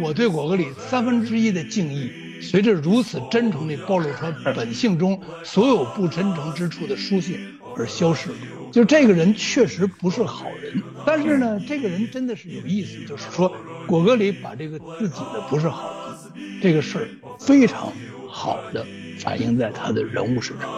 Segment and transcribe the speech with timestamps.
[0.00, 2.10] 我对果戈里三分之一的敬意，
[2.40, 7.38] 随着如此真诚地暴露出本性中所有不真诚之处的书信
[7.76, 8.36] 而消失了。
[8.72, 13.52] 就这个人确实不是好人，但是呢，这个人真的是有意思，就是说，
[13.86, 15.92] 果戈里把这个自己的不是好
[16.34, 17.92] 人这个事儿非常
[18.28, 18.86] 好的
[19.18, 20.68] 反映在他的人物身上。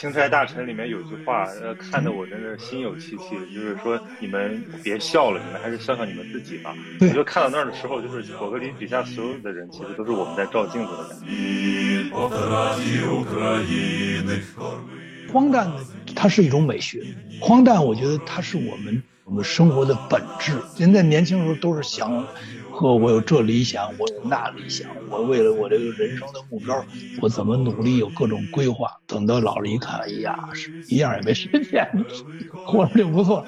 [0.00, 6.74] 钦差大臣里面有句话，呃，看得我真的心有戚戚，就是说你们别笑了，你们还是笑笑你们自己吧。
[7.02, 11.26] 我就看到那儿的时候，就是果戈里笔下所有的人，其实都是我们在照镜子的感觉。
[15.30, 15.76] 荒诞呢，
[16.16, 17.04] 它是一种美学。
[17.38, 20.54] 荒诞，我觉得它是我们我们生活的本质。
[20.78, 22.26] 人在年轻时候都是想。
[22.80, 26.82] 和我有这理想，我有那理想，我为了我这个人生的目标，
[27.20, 28.90] 我怎么努力，有各种规划。
[29.06, 30.48] 等到老了一看，哎呀，
[30.88, 31.86] 一样也没实现，
[32.64, 33.46] 活着就不错。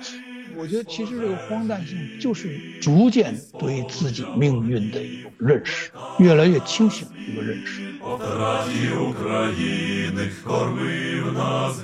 [0.55, 7.81] 我觉得其实这个荒诞性，就是逐渐对自己命运的一种认识，越来越清醒的一个认识。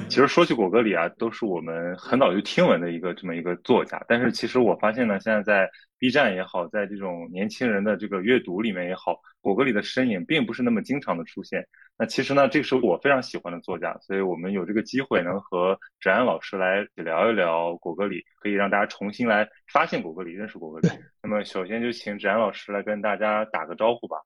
[0.06, 4.05] 其实说起果戈里啊，都是我们很早就听闻的一个这么一个作家。
[4.06, 11.66] 但是其实我发现呢，现在在 B 站也好，在这种年轻人的这个阅读里面也好，果戈里的身影并不是那么经常的出现。
[11.96, 20.88] 那其实呢，这个是我非常喜欢的作家，所以我们有这个机会能和芷安老师来聊一聊果戈里，可以让大家重新来发现果戈里，认识果戈里。
[21.20, 24.16] 那么首先就请芷安老师来跟大家打个招呼吧。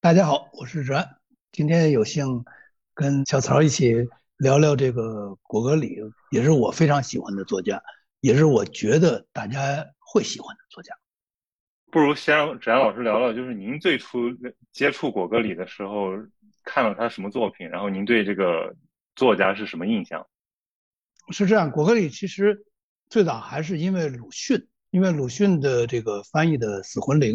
[0.00, 1.04] 大家好，我是芷安。
[1.50, 2.44] 今天有幸
[2.94, 3.96] 跟小曹一起
[4.36, 5.98] 聊聊这个果戈里，
[6.30, 7.82] 也是我非常喜欢的作家，
[8.20, 10.94] 也是我觉得大家会喜欢的作家。
[11.90, 14.30] 不如先让芷安老师聊聊，就是您最初
[14.72, 16.12] 接触果戈里的时候
[16.64, 18.74] 看了他什么作品，然后您对这个
[19.14, 20.26] 作家是什么印象？
[21.30, 22.64] 是这样，果戈里其实
[23.08, 27.34] 最早还是因为鲁迅，因为鲁迅的这个翻译的《死魂灵》，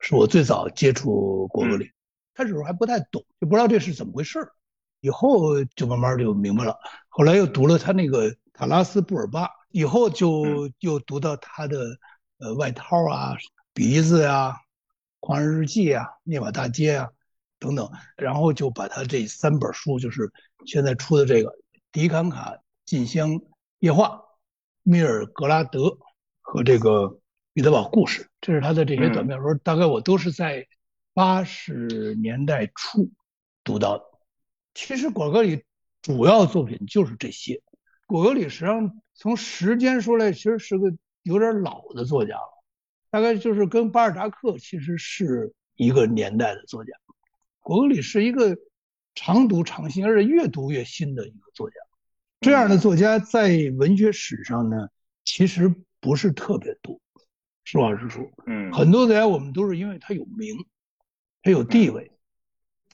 [0.00, 1.90] 是我最早接触果戈里。
[2.34, 4.52] 开始时候还不太懂，就不知道这是怎么回事儿，
[5.00, 6.76] 以后就慢慢就明白了。
[7.08, 11.96] 后来又读了他那个塔拉斯布尔巴，以后就又读到他的
[12.38, 13.36] 呃外套啊、
[13.74, 14.56] 鼻子呀、
[15.20, 17.10] 狂人日记啊、涅瓦大街啊
[17.58, 20.32] 等等，然后就把他这三本书，就是
[20.64, 21.50] 现在出的这个
[21.92, 23.42] 《迪坎卡进香
[23.80, 24.06] 夜话》、
[24.82, 25.80] 《米尔格拉德》
[26.40, 26.90] 和这个
[27.52, 30.66] 《彼得堡故事》，这是他的这些短篇小说，大概我都是在。
[31.16, 33.08] 八十年代初
[33.62, 34.04] 读到的，
[34.74, 35.62] 其实果戈里
[36.02, 37.62] 主要作品就是这些。
[38.04, 40.92] 果戈里实际上从时间说来，其实是个
[41.22, 42.53] 有点老的作家了，
[43.14, 46.90] 大概就是跟巴尔扎克其实是一个年代的作家。
[47.60, 48.58] 果戈里是一个
[49.14, 51.76] 常读常新，而且越读越新的一个作家。
[52.40, 54.88] 这样的作家在文学史上呢，
[55.22, 57.00] 其实不是特别多。
[57.62, 60.56] 实话实说，嗯，很多作家我们都是因为他有名。
[61.40, 62.10] 他有地位，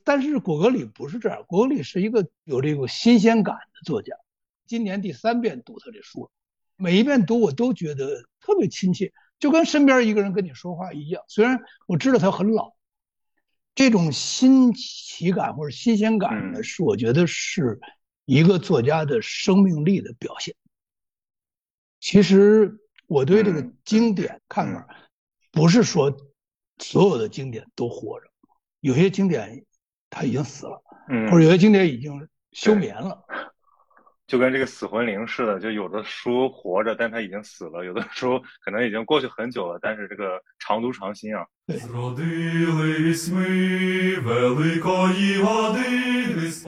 [0.05, 1.43] 但是果戈里不是这样。
[1.49, 4.15] 果戈里是一个有这个新鲜感的作家。
[4.67, 6.31] 今年第三遍读他这书，
[6.77, 11.25] 每一遍读我都觉得特别亲切，就跟身边一个人跟你说话一样。
[11.27, 12.75] 虽然我知道他很老，
[13.75, 17.81] 这种新奇感或者新鲜感呢，是我觉得是
[18.27, 20.55] 一个作家的生命力的表现。
[21.99, 24.87] 其实我对这个经典看法，
[25.51, 26.15] 不是说
[26.79, 28.27] 所有的经典都活着。
[28.81, 29.65] 有些经典，
[30.09, 30.83] 他已经死了，
[31.31, 33.25] 或者有些经典已经休眠了，
[34.31, 41.45] 就跟这个死魂灵似的，就有的书活着，但他已经死了；有的书可能已经过去很久了，但是这个常读常新啊。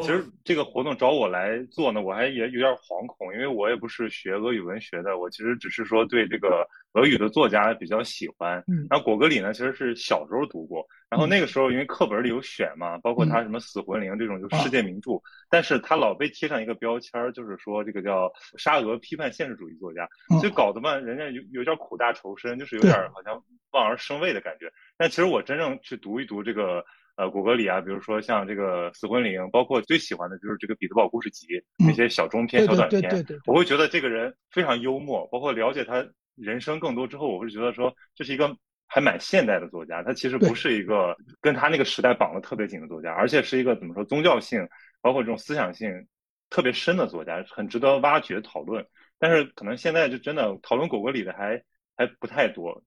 [0.02, 8.58] 其实这个活动找我来做呢，我还也有点惶恐，因为我也不是学俄语文学的，我其实只是说对这个俄语的作家比较喜欢。
[8.66, 8.86] 嗯。
[8.90, 10.86] 然后果戈里呢，其实是小时候读过。
[11.08, 15.10] 然后那个时候，因为课本里有选嘛，包括他什么《死魂灵》这种就世界名著，
[15.50, 20.08] 但是他老被贴上一个标签，就是说这个叫沙俄批判现实主义作家，
[20.40, 24.72] 所以搞得嘛，人家有有点苦大仇深，就是有点好像望而生畏的感觉。
[24.96, 26.82] 但其实我真正去读一读这个
[27.16, 31.46] 呃果戈里啊，比如说像这个《死魂灵》，包括最喜欢的就是这个《彼得堡故事集》
[31.78, 35.26] 那些小中篇、小短篇，我会觉得这个人非常幽默。
[35.28, 38.56] 包括了解他人生更多之后，我会觉得说这是一个。
[38.94, 44.68] 还蛮现代的作家，他其实不是一个跟他那个时代绑得特别紧的作家，而且是一个怎么说宗教性，
[45.00, 46.06] 包括这种思想性
[46.50, 48.86] 特别深的作家，很值得挖掘讨论。
[49.18, 51.62] 但是可能现在就真的讨论果戈里的还
[51.96, 52.84] 还不太多，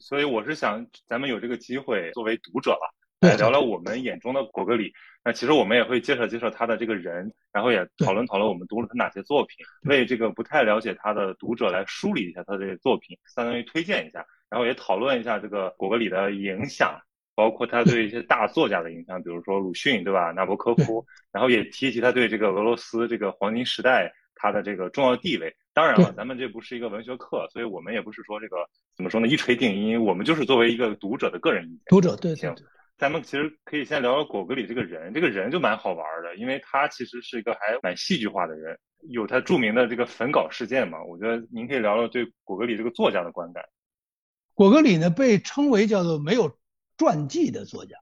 [0.00, 4.92] 所以我是想咱们有这个机会，作为读者吧，来聊聊我们眼中的果戈里。
[5.24, 16.96] 那其实我们也会介绍介绍他的这个人，然后也讨论讨论我们读了他哪些作品，为这个不太了解他的读者来梳理一下他的作品，相当于推荐一下，然后也讨论一下这个果戈里的影响，
[17.34, 20.30] 包括他对一些大作家的影响，比如说鲁迅，对吧？
[20.30, 25.54] 纳博科夫，然后也提一提他对这个俄罗斯这个黄金时代他的这个重要地位。
[25.74, 28.56] 当然了，咱们这不是一个文学课，所以我们也不是说这个
[28.96, 30.02] 怎么说呢，一锤定音。
[30.02, 31.80] 我们就是作为一个读者的个人意见。
[31.86, 32.54] 读者对行，
[32.98, 35.14] 咱们其实可以先聊聊果戈里这个人。
[35.14, 38.76] 这个人就蛮好玩的，因为他其实是一个还蛮戏剧化的人，
[39.08, 41.02] 有他著名的这个焚稿事件嘛。
[41.04, 43.64] 我觉得您可以聊聊对果戈里这个作家的观感。
[44.54, 46.58] 果戈里呢，被称为叫做没有
[46.96, 47.96] 传记的作家，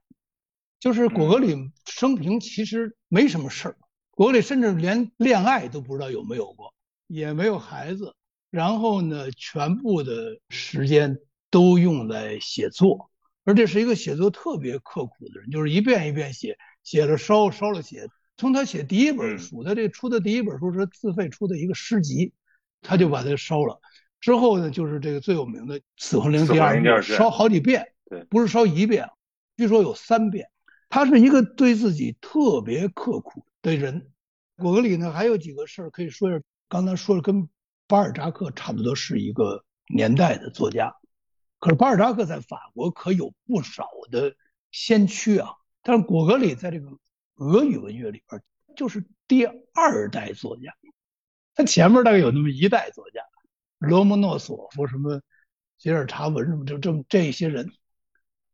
[0.79, 1.55] 就是果戈里
[1.85, 3.77] 生平其实没什么事儿，
[4.09, 6.73] 果戈里甚至连恋爱都不知道有没有过。
[7.05, 8.13] 也没有孩子，
[8.49, 11.17] 然后呢，全部的时间
[11.49, 13.09] 都用来写作，
[13.47, 18.05] 而这是一个写作特别刻苦的人，就是一遍一遍写，写了烧，烧了写。
[18.35, 22.33] 从他写第一本书，他这出的第一本书是自费出的一个诗集，
[22.81, 23.79] 他就把它烧了。
[24.19, 29.07] 之后呢，就是这个最有名的《死魂灵》第二遍，烧好几遍，对，不是烧一遍，
[29.55, 30.49] 据说有三遍。
[30.89, 34.09] 他是一个对自己特别刻苦的人。
[34.57, 36.41] 果戈里呢，还有几个事儿可以说一下。
[36.67, 37.47] 刚才说了，跟
[37.87, 39.63] 巴尔扎克差不多是一个
[39.95, 40.93] 年代的作家，
[41.59, 44.35] 可是巴尔扎克在法国可有不少的
[44.71, 45.49] 先驱啊。
[45.81, 46.89] 但是果戈里在这个
[47.35, 48.41] 俄语文学里边
[48.75, 50.75] 就是第二代作家，
[51.55, 53.21] 他前面大概有那么一代作家，
[53.77, 55.21] 罗蒙诺索夫什么
[55.77, 57.71] 吉尔查文什么，就这么这些人，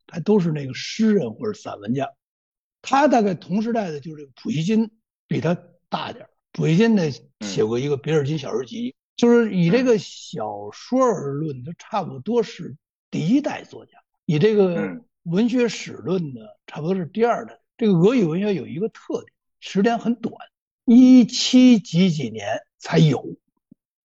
[0.08, 2.12] 还都是那个诗人或者散文家。
[2.82, 4.92] 他大概同时代的就是普希金，
[5.28, 5.58] 比他
[5.90, 7.04] 大点普希金呢
[7.40, 12.76] 写过一个别尔金小说集，就是以这个小说而论，他差不多是
[13.14, 13.92] 第一代作家；
[14.26, 17.60] 以这个文学史论呢，差不多是第二代。
[17.78, 20.34] 这个俄语文学有一个特点，时间很短，
[20.86, 23.24] 一七几几年才有。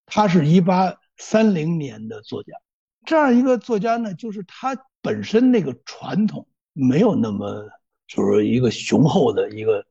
[0.05, 2.53] 他是一八三零年的作家，
[3.03, 7.67] 这样一个作家呢，就是他本身那个传统没有那么，
[8.07, 9.83] 就是一个雄厚的一个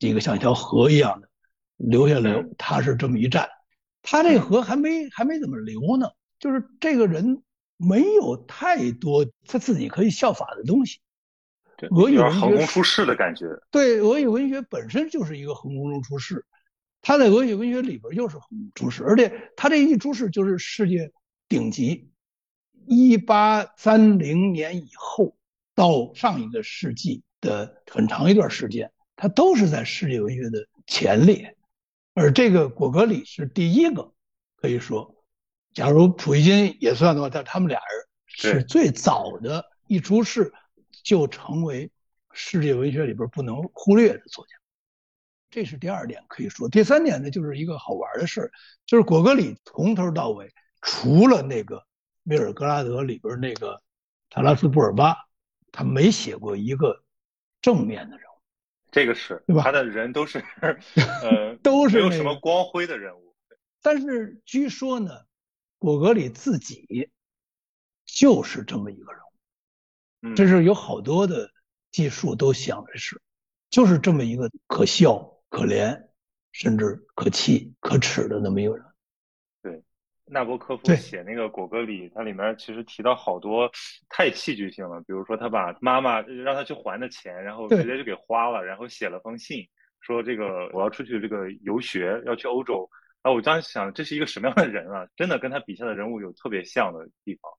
[0.00, 1.28] 一个像一条河一样的。
[1.76, 3.48] 留下来，他是这么一站，
[4.02, 6.10] 他这河还没还没怎么流呢，
[6.40, 7.44] 就是这个人
[7.76, 10.98] 没有太多他自己可以效法的东西。
[11.90, 13.46] 俄语文学横空出世的感觉。
[13.70, 16.46] 对，俄语文学本身就是一个横空中出世，
[17.02, 21.12] 他在俄语文学里边又是横空出世，而且他这一出世就是世界
[21.48, 22.10] 顶级。
[22.86, 25.36] 一八三零年以后
[25.74, 31.56] 到上一个世纪的很长一段时间，他都是在世界文学的前列。
[32.14, 34.12] 而这个果戈里是第一个，
[34.54, 35.15] 可以说，
[35.76, 40.50] 假如普希金也算的话，他他们俩人是最早的一出世
[41.04, 41.92] 就成为
[42.32, 44.56] 世界文学里边不能忽略的作家。
[45.50, 46.66] 这是第二点可以说。
[46.66, 48.50] 第三点呢，就是一个好玩的事儿，
[48.86, 50.50] 就是果戈里从头到尾，
[50.80, 51.84] 除了那个
[52.22, 53.82] 米尔格拉德里边那个
[54.30, 55.14] 塔拉斯布尔巴，
[55.72, 57.04] 他没写过一个
[57.60, 58.40] 正面的人物。
[58.90, 59.62] 这个是，对吧？
[59.62, 60.42] 他的人都是，
[61.22, 63.36] 呃，都是没有什么光辉的人物。
[63.82, 65.10] 但是据说呢，
[65.86, 67.12] 果戈里自己
[68.04, 69.22] 就是这么一个人
[70.32, 71.48] 物，这是有好多的
[71.92, 73.22] 技术都想的是，
[73.70, 76.08] 就是这么一个可笑、可怜，
[76.50, 78.84] 甚至可气、可耻的那么一个人。
[79.62, 79.80] 对
[80.24, 83.70] 纳博科夫写那个果戈里，他里面其实提到好多
[84.08, 85.00] 太戏剧性了。
[85.02, 89.68] 比如说，他把妈妈让他去还的钱，然后直接就给花了，然后写了封信，
[90.00, 92.90] 说这个我要出去这个游学，要去欧洲。
[93.26, 95.04] 啊，我当时想，这是一个什么样的人啊？
[95.16, 97.50] 真的跟他笔下的人物有特别像的地方。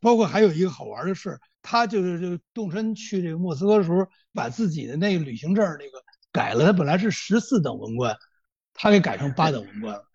[0.00, 8.16] 包括还有一个好玩的事他就是就动身去这个莫斯科的时候，把自己的那个旅行证那个改了，他本来是十四等文官，
[8.72, 10.08] 他给改成八等文官了。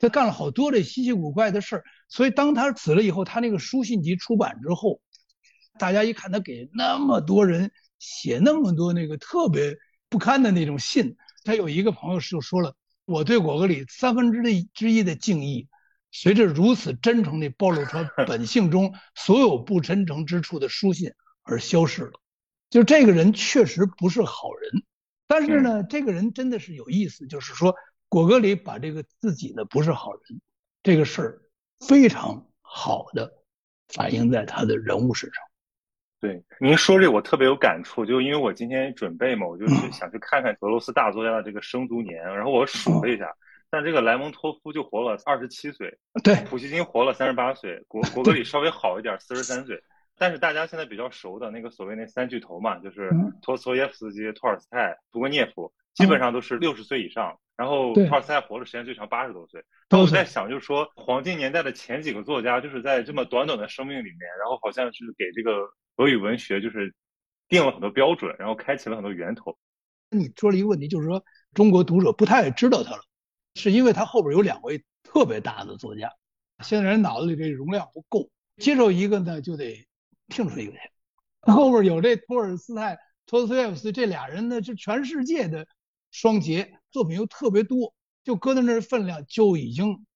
[0.00, 5.00] 他干了好多这稀奇古怪的事儿，所以当他死了以后，他那个书信集出版之后，
[5.78, 9.76] 大家一看他给那么多人写那么多那个特别
[10.08, 12.74] 不堪的那种信，他有一个朋友就说了
[13.04, 15.68] ：“我对果戈里三分之一之一的敬意，
[16.10, 22.12] 随着如此真诚地暴露出本 性中所有不真诚之处的书信而消失了。”
[22.70, 24.82] 就这个人确实不是好人，
[25.26, 27.74] 但是呢，这个人真的是有意思，就是说。
[28.10, 30.40] 果戈里把这个自己呢不是好人
[30.84, 31.42] 这个事儿
[31.80, 33.42] 非常好的
[33.88, 35.42] 反映在他的人物身上。
[36.20, 43.30] 对，您说这我特别有感触，就因为我今天准备嘛，我就想去看看俄罗斯大作家的这个生卒年，然后我数了一下，
[43.70, 49.78] 但这个莱蒙托夫就活了二十七岁，对，普希金活了三十八岁，果果戈里稍微好一点，四十三岁。
[50.16, 53.10] 但是大家现在比较熟的那个所谓那三巨头嘛，就是
[53.42, 57.36] 托斯托耶夫斯基、托尔斯泰、屠格涅夫，基本上都是六十岁以上。
[57.56, 59.62] 然后托尔斯泰活的时间最长，八十多岁。
[59.90, 65.50] 我在想，就是说黄金年代的前几个作家，就是在这么短短的生命里面，然后好像是给这个
[65.96, 66.94] 俄语文学就是
[67.48, 69.56] 定了很多标准，然后开启了很多源头。
[70.10, 73.02] 你说了一个问题，就是说中国读者不太知道他了，
[73.54, 76.12] 是因为他后边有两位特别大的作家，
[76.62, 79.86] 现在人脑子里这容量不够，接受一个呢就得
[80.28, 80.78] 听出一个去。
[81.42, 85.66] 后边有这托尔斯泰、托斯耶夫斯这俩人呢，是全世界的
[86.10, 90.06] 双杰，作品又特别多，就搁在那儿分量就已经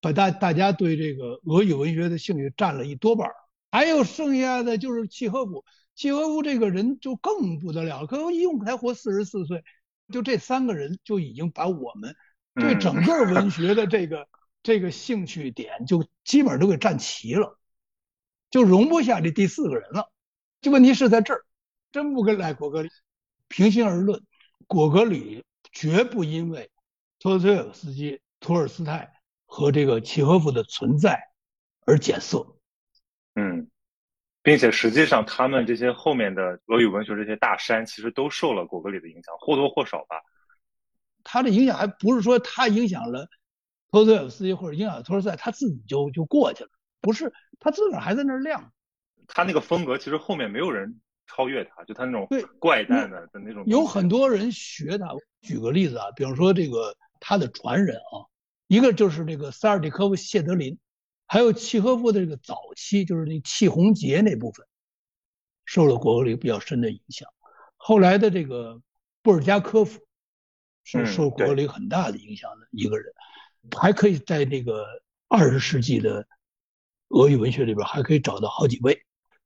[0.00, 3.28] 把大大家对这个俄语文学的兴趣占了一多半
[3.70, 5.64] 还有剩下的就是契诃夫。
[5.94, 9.62] 契诃夫这个人就更不得了，可能一共才活四十四岁，
[10.12, 12.14] 就这三个人就已经把我们
[12.54, 14.26] 对整个文学的这个
[14.62, 17.58] 这个兴趣点就基本上都给占齐了，
[18.50, 20.10] 就容不下这第四个人了。
[20.62, 21.44] 这问题是在这儿，
[21.92, 22.88] 真不跟赖果戈里。
[23.48, 24.22] 平心而论，
[24.66, 26.70] 果戈里绝不因为
[27.18, 29.12] 托斯托耶夫斯基、托尔斯泰
[29.44, 31.20] 和这个契诃夫的存在
[31.84, 32.56] 而减色。
[33.40, 33.70] 嗯。
[34.42, 40.16] 并且实际上，他们这些后面的俄语文学这些大山，其实都受了果戈里的影响，或多或少吧。
[41.22, 43.28] 他的影响还不是说他影响了
[43.90, 46.70] 托斯托耶夫斯基或者影响托尔斯泰，他自己就就过去了，
[47.02, 48.72] 不是他自个儿还在那儿亮。
[49.28, 52.26] 他那个风格，其实后面没有人超越他，就他那种
[52.58, 53.62] 怪诞的的那种。
[53.66, 55.08] 有很多人学他。
[55.42, 58.24] 举个例子啊，比方说这个他的传人啊，
[58.68, 60.78] 一个就是这个萨尔蒂科夫谢德林。
[61.32, 64.66] 还有契诃夫的这个早期，就是那契红杰那部分，
[65.64, 67.28] 受了果戈里比较深的影响。
[67.76, 68.82] 后来的这个
[69.22, 70.00] 布尔加科夫，
[70.82, 73.14] 是受果戈里很大的影响的一个人。
[73.78, 74.84] 还可以在这个
[75.28, 76.26] 二十世纪的
[77.10, 79.00] 俄语文学里边，还可以找到好几位。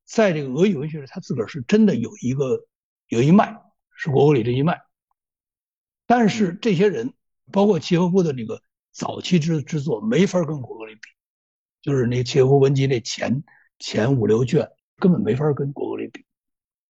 [0.06, 2.64] 在这个俄语文学里，他自个儿是真的有一个
[3.08, 3.60] 有一脉，
[3.94, 4.80] 是果戈里这一脉。
[6.06, 7.12] 但是这些人，
[7.52, 11.00] 包括契诃夫的那个早期之之作，没法跟果戈里比。
[11.84, 13.44] 就是那《契诃夫文集》那前
[13.78, 14.66] 前五六卷
[14.98, 16.24] 根本没法跟果戈里比。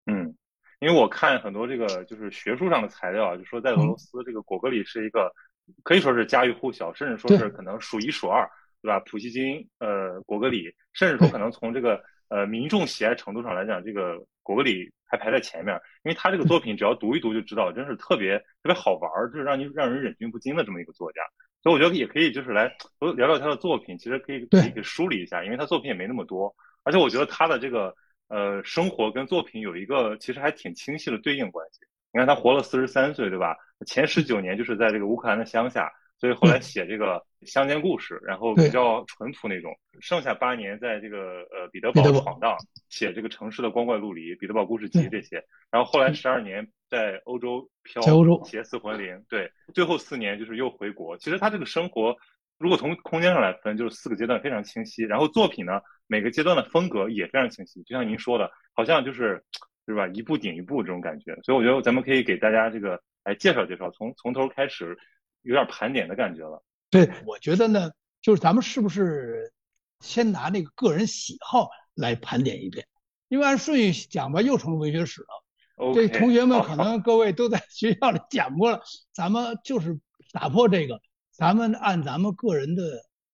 [0.05, 0.35] 嗯，
[0.79, 5.33] 因为我看很多这个就是学术上的材料啊，就说在俄罗斯这个果戈里是一个
[5.81, 8.47] 可以说是家喻户晓，甚至说是可能数一数二，
[8.83, 8.99] 对吧？
[8.99, 15.73] 普希金、呃，果戈里，甚至说可能从这个呃民众喜爱程度上来讲，这个果戈里还排在前面，
[16.03, 21.21] 因为他这个作品只要读一读就知道，真是特别特别好玩，就是让你让人忍俊不禁的这么一个作家。
[21.63, 22.71] 所以我觉得也可以，就是来
[23.15, 26.53] 聊聊他的作品，其实可以可以给梳理一下，因为他作品也没那么多，
[26.83, 27.95] 而且我觉得他的这个
[28.27, 31.79] 呃生活跟作品有一个其实还挺清晰的对应关系。
[32.11, 33.55] 你看他活了四十三岁，对吧？
[33.87, 35.91] 前十九年就是在这个乌克兰的乡下。
[36.23, 39.77] 所以后来写这个乡间故事，然后比较淳朴那种。
[39.99, 42.55] 剩下八年在这个呃彼得堡闯荡，
[42.87, 45.43] 写这个城市的光怪陆离，彼得堡故事集这些。
[45.69, 48.01] 然后后来十二年在欧洲漂，
[48.45, 49.17] 写《死魂灵》。
[49.27, 51.17] 对，最后四年就是又回国。
[51.17, 52.15] 其实他这个生活，
[52.57, 55.03] 如果从空间上来分，就是四个阶段非常清晰。
[55.03, 57.83] 然后作品呢，每个阶段的风格也非常清晰。
[57.83, 59.43] 就像您说的，好像就是
[59.87, 61.37] 是吧，一步顶一步这种感觉。
[61.43, 64.97] 所以我觉得咱们可以给大家这个来介绍介绍，从从头开始。
[65.43, 66.61] 有点盘点的感觉了。
[66.89, 69.53] 对，我觉得呢，就是咱们是不是
[69.99, 72.85] 先拿那个个人喜好来盘点一遍？
[73.29, 75.93] 因为按顺序讲吧，又成文学史了。
[75.95, 78.81] 这同学们可能各位都在学校里讲过了，
[79.11, 79.99] 咱们就是
[80.31, 82.83] 打破这个，咱们按咱们个人的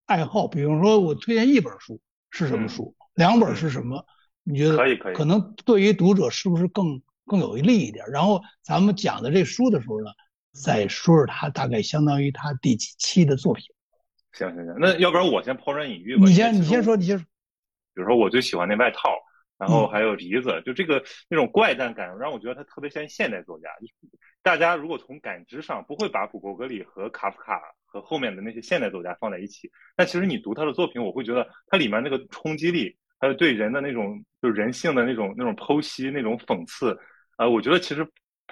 [0.06, 2.00] 爱好，比方说我推荐一本书
[2.30, 4.06] 是什么书，两本是什么？
[4.44, 5.16] 你觉得可以可以？
[5.16, 8.06] 可能对于读者是不是更更有利一点？
[8.10, 10.10] 然后咱们讲的这书的时候呢？
[10.62, 13.66] 再说说他大概相当于他第几期的作品？
[14.34, 16.24] 行行行，那要不然我先抛砖引玉吧。
[16.26, 17.26] 你先你先说，你先说。
[17.96, 19.18] 比如说我最喜欢那外套，
[19.58, 23.68] 然后还有梨子，就这个那种怪诞感，让我觉得他特别像现代作家。
[24.44, 36.98] 大家如果从感知上不会把古果戈里和卡夫卡和后面的那些现代作家放在一起，但其实你读他的作品，我会觉得他里面那个冲击力，还有对人的那种就是人性的那种那种剖析、那种讽刺，
[37.36, 38.08] 啊，我觉得其实。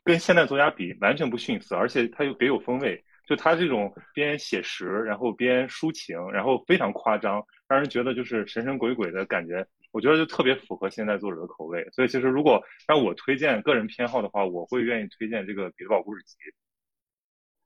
[0.08, 3.04] 跟现代作家比，完全不逊色，而且他又别有风味。
[3.28, 9.68] 就他这种边写实，然后边抒情，然后非常夸张，让人觉得就是神神鬼鬼的感觉。
[9.92, 11.86] 我觉得就特别符合现在作者的口味。
[11.92, 16.36] 所以其实如果让我推荐个人偏好的话，我会愿意推荐这个《彼得堡故事集》。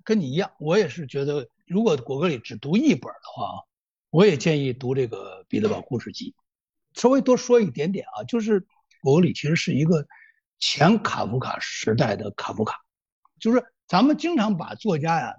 [0.04, 3.62] 跟你一样，我也是觉得，如果果戈里只读一本的话，
[4.10, 6.34] 我也建议读这个《彼得堡故事集》。
[7.00, 8.66] 稍微多说一点点啊，就是
[9.04, 10.08] 果戈里其实是一个。
[10.62, 12.78] 前卡夫卡时代的卡夫卡，
[13.40, 15.36] 就是咱们经常把作家呀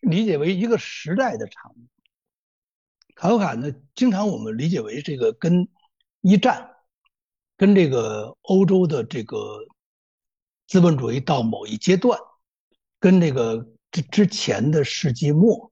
[0.00, 1.76] 理解为一个时代的产物。
[3.14, 5.68] 卡夫卡呢，经常我们理解为这个跟
[6.22, 6.70] 一战
[7.56, 9.64] 跟这个欧洲的这个
[10.66, 12.18] 资本主义到某一阶段，
[12.98, 15.70] 跟这个之之前的世纪末，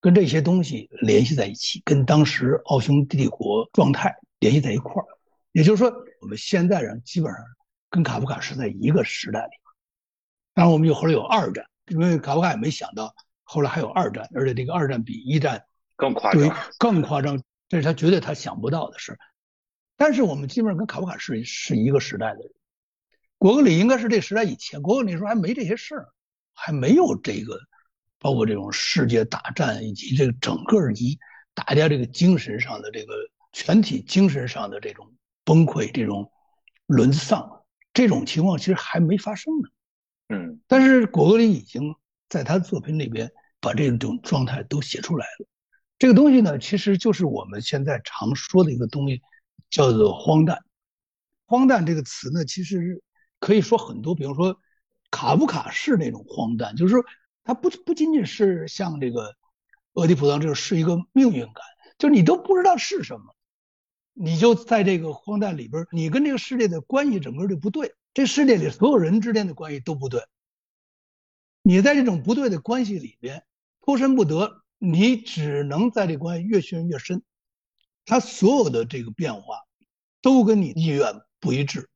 [0.00, 5.06] 跟这些东西联系在一起，跟当时奥匈帝国状态联系在一块儿。
[5.52, 7.42] 也就是说，我们现在人基本上
[7.92, 9.52] 跟卡夫卡是在一个时代里。
[10.54, 15.62] 当然，我们有后来有二战，因为卡夫卡也没想到后来还有二战，而且这个二战比一战
[15.94, 19.18] 更夸张，更夸张，这是他绝对他想不到的事。
[19.96, 22.50] 但是我们基本上跟卡夫卡是是一个时代的人，
[23.36, 26.08] 果戈里应该是这时代以前，果戈里时候还没这些事儿，
[26.54, 27.60] 还没有这个，
[28.18, 31.18] 包括这种世界大战以及这个整个一
[31.52, 33.14] 大家这个精神上的这个
[33.52, 35.12] 全体精神上的这种
[35.44, 36.32] 崩溃、这种
[36.86, 37.61] 沦丧，
[37.92, 39.68] 这种情况其实还没发生呢。
[40.28, 41.94] 嗯，但是果戈里已经
[42.28, 43.30] 在他的作品里边
[43.60, 45.46] 把这种状态都写出来了。
[45.98, 49.20] 这个东西呢，其实就是我们现在常说的一个东西。
[49.70, 50.62] 叫做荒诞，
[51.46, 53.02] 荒诞这个词呢，其实
[53.40, 54.54] 可以说很多，比如说
[55.10, 57.02] 卡夫卡式那种荒诞，就是说
[57.42, 59.34] 他不不仅仅是像这个
[59.94, 61.64] 俄狄浦斯这种是一个命运感，
[61.96, 63.34] 就是你都不知道是什么，
[64.14, 70.22] 你就在这个荒诞里边，你跟这个世界的关系整个就不对，这世界里所有人之间的关系都不对，
[71.62, 73.44] 你在这种不对的关系里边
[73.80, 77.22] 脱身不得，你只能在这关系越陷越深。
[78.04, 79.60] 他所有的这个变化，
[80.20, 81.88] 都跟你意愿不一致，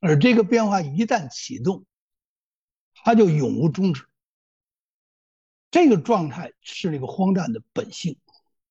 [0.00, 1.84] 而这个变化一旦启动，
[2.94, 4.04] 它就永无终止。
[5.70, 8.16] 这个状态是那个荒诞的本性。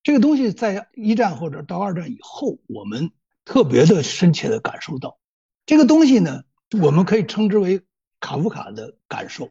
[0.03, 3.11] 这个东西在一战或者到二战以后，我们
[3.45, 5.19] 特别的深切的感受到。
[5.65, 6.43] 这个东西呢，
[6.81, 7.81] 我们可以称之为
[8.19, 9.49] 卡夫卡的感受，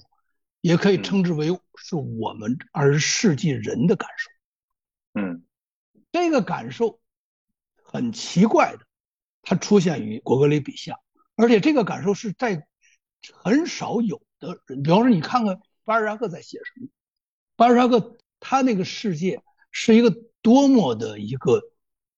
[0.61, 4.31] 也可以称之为是我们二十世纪人的感受。
[5.21, 5.43] 嗯，
[6.13, 7.01] 这个感受。
[7.91, 8.81] 很奇怪的，
[9.41, 10.99] 它出现于果戈里笔下，
[11.37, 12.67] 而且这个感受是在
[13.33, 14.83] 很少有的人。
[14.83, 16.89] 比方说，你看看巴尔扎克在写什么？
[17.57, 20.15] 巴尔扎克他那个世界是一个
[20.49, 21.61] 多么的一个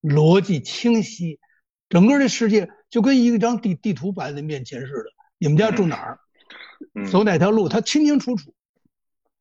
[0.01, 1.41] 逻辑清晰，
[1.89, 5.11] 整个这世界就跟一张地地图摆在面前似的。
[5.39, 6.21] 你们家住哪儿？
[7.11, 7.69] 走哪条路？
[7.69, 8.55] 他清清楚楚。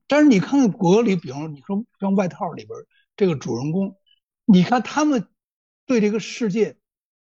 [0.08, 2.80] 但是你看看果戈里，比方说你说像外套里边
[3.16, 3.96] 这个主人公，
[4.46, 5.28] 你看他们。
[5.86, 6.78] 对这个世界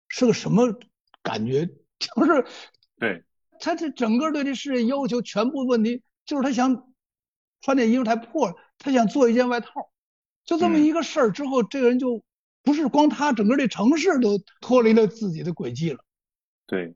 [0.09, 0.77] 是个什么
[1.23, 1.65] 感觉？
[1.97, 2.45] 就是
[2.99, 3.23] 对
[3.59, 6.93] 他这整个对这世界要求，全部问题就是他想
[7.61, 9.89] 穿件衣服太破了，他想做一件外套，
[10.49, 11.31] 就这么一个事儿。
[11.31, 12.23] 之后这个人就
[12.63, 16.03] 不是光他，整个这城市都脱离了自己的轨迹了。
[16.65, 16.95] 对，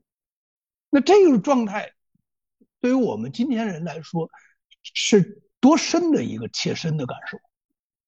[0.90, 1.92] 那这个状态
[2.80, 4.28] 对于我们今天人来说
[4.82, 7.38] 是多深的一个切身的感受。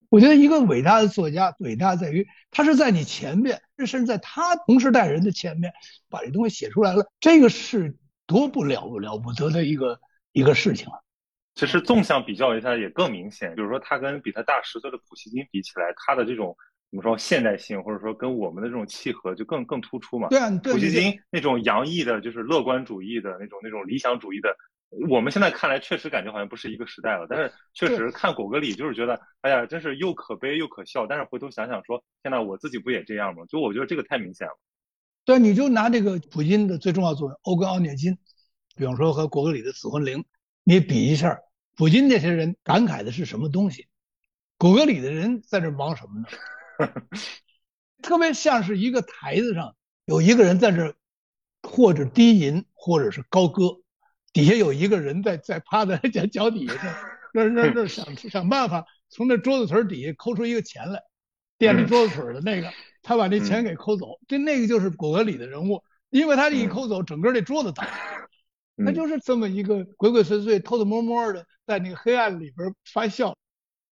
[0.08, 5.72] 我觉得一个伟大的作家，伟大在于他是在你前面，甚至在他同时代人的前面，
[6.08, 7.08] 把这东西写出来了。
[7.20, 10.00] 这个是多不了不了不得的一个
[10.32, 10.98] 一个事情啊！
[11.56, 16.54] 其实纵向比较一下也更明显，比如说他跟比他大十岁的普希金比起来，他的这种
[16.90, 20.28] 怎么说现代性，或者说跟我们的这种契合就更更突出嘛。
[20.28, 24.54] 对啊，普希金那种洋溢的，就是乐观主义的那种那种理想主义的。
[25.10, 31.06] 我们现在看来确实感觉好像不是一个时代了，但是确实看果戈里就是觉得，哎呀，真是又可悲又可笑。
[31.06, 33.44] 但是回头想想说，天呐，我自己不也这样吗？
[33.48, 34.52] 就我觉得这个太明显了。
[35.24, 38.16] 对，你就拿这个普京的最重要作用欧根奥涅金，
[38.76, 40.18] 比方说和果戈里的《死魂灵》，
[40.62, 41.36] 你比一下，
[41.76, 43.86] 普京那些人感慨的是什么东西？
[44.58, 46.26] 果戈里的人在这忙什么呢？
[48.02, 50.94] 特别像是一个台子上有一个人在这，
[51.62, 53.78] 或者低吟，或者是高歌。
[54.32, 56.74] 底下有一个人在在趴在脚脚底下
[57.32, 61.02] 那那那 想想办法从那桌子腿底下抠出一个钱来，
[61.58, 62.70] 垫着桌子腿的那个，
[63.02, 68.25] 他把那钱给抠走，这那个就是果戈里的人物，因为他这一抠走，整个这桌子倒了，
[68.84, 73.36] 他就是这么一个鬼鬼祟祟、偷偷摸摸的在那个黑暗里边发笑。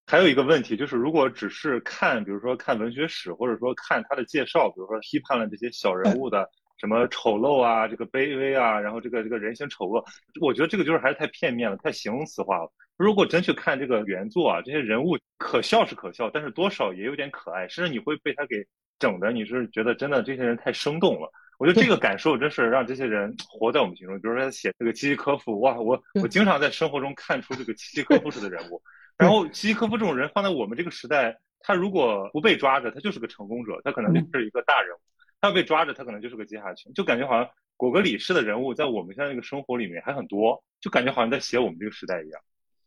[0.07, 6.49] 还有一个问题就是，如果只是看，比如说看文学史，或者说看他的介绍，比如说批判了这些小人物的。
[6.77, 10.03] 什么丑陋啊，这个卑微啊，然后这个这个人性丑恶，
[10.41, 12.69] 我觉得这个就是还是太片面了，太形容词化了。
[12.97, 18.57] 如果真去看这个原作啊，这些人物可笑是可笑，但是多少也有点可爱，甚至你会被他给
[18.99, 21.31] 整的，你是觉得真的这些人太生动了。
[21.57, 24.19] 我觉得这个感受真是让这些人活在我们心中。
[24.19, 28.81] 比如说他写这个契诃科夫，哇，我我经常在生活中看出这个契诃科夫式的人物。
[29.17, 34.99] 然后契诃科夫这种人放在我们这个时代，他如果不被抓着，他就是个成功者，他可能就是一个大人物。
[35.41, 42.41] 他被抓着，他可能就是个阶下囚，就感觉好像果戈里式的人物在我们现在这个生活里面还很多，就感觉好像在写我们这个时代一样。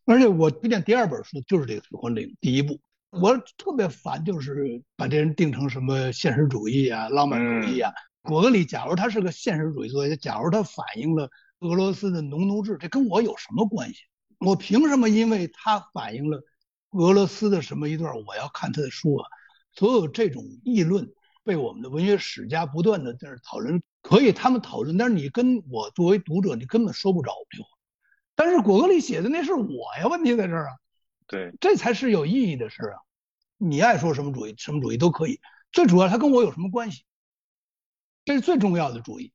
[0.06, 7.92] 而且我推荐第二本书就是这个《死魂灵》，第一部我特别烦，就是把这人定成什么现实主义啊、浪漫主义啊，
[8.28, 14.02] 果戈里，假如他是个现实主义作家，假如他反映了俄罗斯的农奴制，这跟我有什么关系？
[14.38, 16.42] 我凭什么因为他反映了
[16.90, 19.26] 俄罗斯的什么一段，我要看他的书啊？
[19.72, 21.10] 所有这种议论
[21.42, 27.68] 被我们的文学史家不断的在那讨论，可以他们讨论，但是你跟我作为读者，你根本说不着这话。
[28.36, 30.72] 但是果戈里写的那是我呀，问题在这儿啊。
[31.26, 33.00] 对，这才是有意义的事啊。
[33.56, 35.40] 你爱说什么主义，什么主义都可以，
[35.72, 37.04] 最主要他跟我有什么关系？
[38.28, 39.32] 这是最重要的主意。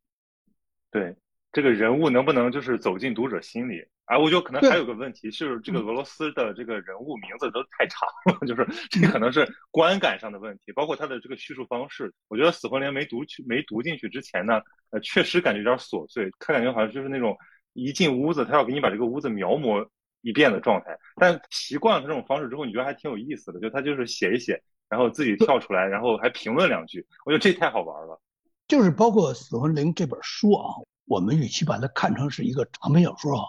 [0.92, 1.16] 对，
[1.52, 3.84] 这个人物能不能就是走进读者心里？
[4.06, 10.72] 哎，我觉得可能还有个问题是，这个俄罗斯的这个人物名字都太长了，就是这可能是观感上的问题。
[10.74, 17.36] 包括他的这个叙述方式，我觉得《死魂灵》没读去没读进去之前呢，呃，确实感觉有点琐碎，他感觉好像就是那种
[17.74, 19.88] 一进屋子，他要给你把这个屋子描摹。
[20.26, 23.60] 一遍的状态，但习惯了这种方式之后，你觉得还挺有意思的。
[23.60, 28.22] 就他就是写一写，然后自己跳出来，然后还评论两句，我觉得这太好玩了。
[28.68, 33.46] 就是包括《死魂灵》这本书啊，我们与其把它看成是一个长篇小说啊，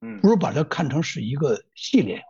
[0.00, 2.22] 嗯，不如把它看成是一个系列。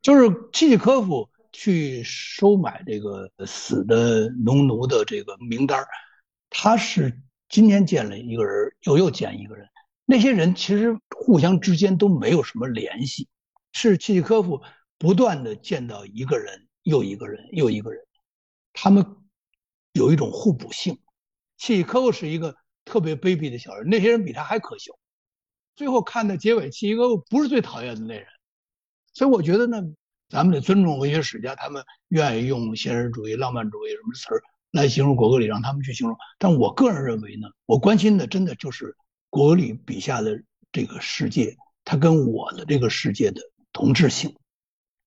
[0.00, 5.86] 就是契契科夫去收买这个死的农奴的这个名单，
[6.50, 9.68] 他是今天见了一个人，又又见一个人。
[10.04, 13.28] 那些人其实互相之间都没有什么联系，
[13.72, 14.60] 是契诃科夫
[14.98, 18.04] 不断的见到一个人又一个人又一个人，
[18.72, 19.06] 他们
[19.92, 20.98] 有一种互补性。
[21.56, 24.92] 契诃夫是一个特别卑鄙的小人，那些人比他还可笑。
[25.76, 28.26] 最后看的结尾，契诃夫不是最讨厌的那人，
[29.12, 29.82] 所以我觉得呢，
[30.28, 36.16] 咱们得尊重文学史家，他们愿意用现实主义、浪漫主义什么词儿来形容果戈里，让他们去形容。
[36.38, 38.96] 但我个人认为呢，我关心的真的就是。
[39.34, 43.40] 果戈里笔下的这个世界，他跟我的这个世界的
[43.72, 44.36] 同质性，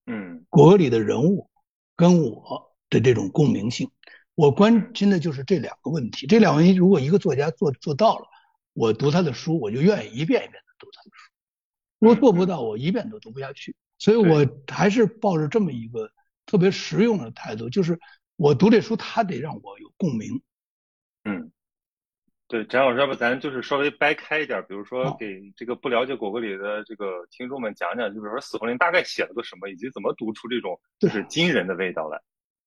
[0.06, 1.48] 嗯，果戈里的人物
[1.94, 3.88] 跟我的这种共鸣性，
[4.36, 6.28] 我关心的就是这两个问题。
[6.28, 8.26] 这两个问题，如果一个作家做做到了，
[8.74, 11.32] 我读他的书，我就愿意一遍一遍的读他的书；
[11.98, 13.74] 如果做不到，我一遍都读不下去。
[13.98, 16.10] 所以我还是抱着这么一个
[16.44, 17.98] 特别实用的态度，就是
[18.36, 20.40] 我读这书，他得让我有共鸣，
[21.24, 21.50] 嗯。
[22.48, 32.22] 对，张老师，要不咱就是稍微掰开一点，比如说给这个不了解果戈里的这个听众们讲讲，就比如说《死魂灵》大概写了个什么，以及怎么读出这种就是惊人的味道来。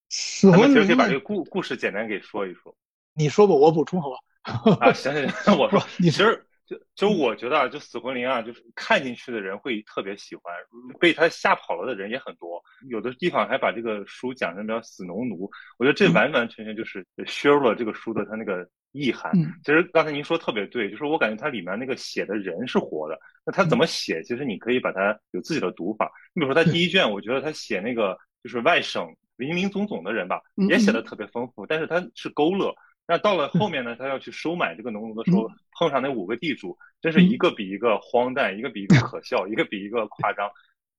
[0.09, 2.75] 死魂灵，可以把这个故故事简单给说一说。
[3.15, 4.17] 你说吧，我补充好吧。
[4.81, 10.53] 啊，行行行，我说， 你其实就就我觉得啊，就《死魂灵》啊，就是看进去的人会特别喜欢，
[10.99, 18.67] 被他吓跑了的人也很多，有的地方还把这个书讲成叫死农奴，我觉得这完完全全就是削弱了这个书的他那个。
[18.91, 19.31] 意涵，
[19.63, 26.11] 其实刚才您说特别对，就是我感觉它里面那个写的人是活的，那他怎么写，其实你可以把它有自己的读法。
[26.33, 29.07] 你比如说他第一卷，我觉得他写那个就是外省
[29.39, 32.71] 林林总总的人吧，也写的特别丰富，但是他是勾勒。
[33.07, 35.49] 那到了后面呢，他要去收买这个农奴的时候，
[35.79, 40.47] 碰上那五个地主，真是一个比一个荒诞，一个比一个可笑，一个比一个夸张。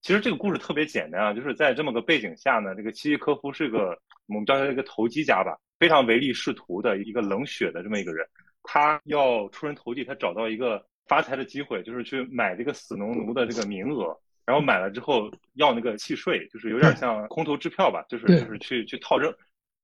[0.03, 5.57] 其实这个故事特别简单啊，就是在这么个背景下呢，这个契诃科夫是个我们叫他一个投机家吧。
[5.79, 8.27] 非常唯利是图的一个冷血的这么一个人，
[8.63, 14.15] 他要出人头地，他找到一个发财的机会，就是去买这个死农奴的这个名额，
[14.51, 19.33] 然后买了之后要那个契税，就是有点像空头支票吧，就是就是去去套证，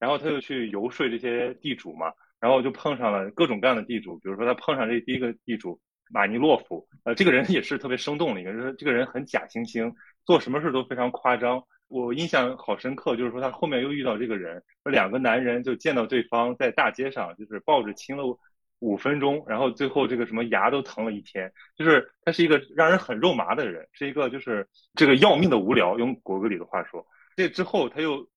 [0.00, 11.62] 然后他就去游说这些地主嘛，然后就碰上了各种各样的地主，比如说他碰上这第一个地主马尼洛夫，呃，这个人也是特别生动的一个，就是这个人很假惺惺，做什么事都非常夸张。
[11.86, 18.24] 我印象好深刻，就是说他后面又遇到这个人，两个男人就见到对方在大街上，就是抱着亲了
[18.80, 27.06] 五分钟，然后最后这个什么牙都疼了一天，就是他是一个让人很肉麻的人，是一个就是这个要命的无聊，用果戈里的话说。
[27.36, 28.28] 这之后他又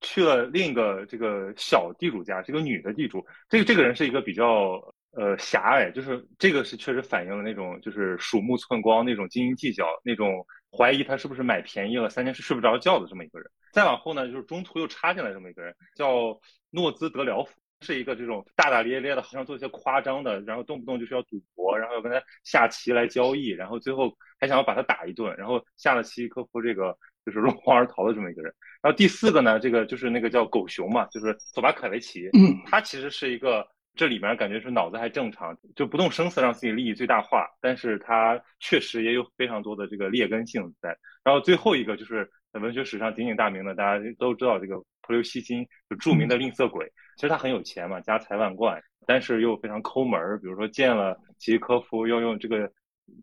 [0.00, 4.82] 去了另一个这个小地主家，这个女的地主，这个这个人是一个比较
[5.12, 10.46] 呃狭隘，就是这个是确实反映了那种就是鼠目寸光那种斤斤计较那种。
[10.74, 13.50] 怀疑他是不是买便宜了，三天是睡不着觉的这么一个人。
[13.74, 28.54] 再往后呢，就是中途又插进来这么一个人，叫诺兹德辽夫，是一个这种大大咧咧的，好像做一些夸张的，然后动不动就是要赌博，然后要跟他下棋来交易，然后最后还想要把他打一顿，然后下了契科夫这个就是落荒而逃的这么一个人。
[28.80, 32.30] 然后第四个呢，这个就是那个叫狗熊嘛，就是索巴凯维奇，
[32.66, 33.66] 他其实是一个。
[33.94, 40.96] 这里面感觉是脑子还正常，就不动声色让自己利益最大化，但是他确实也有非常多的这个劣根性在。
[41.22, 46.90] 然后最后一个就是在文学史上鼎鼎大名的，大家都知道这个普留西金，就著名的吝啬鬼。
[47.16, 50.38] 其实他很有钱嘛，家财万贯，但是又非常抠门儿。
[50.40, 52.72] 比如说见了契诃科夫，要用这个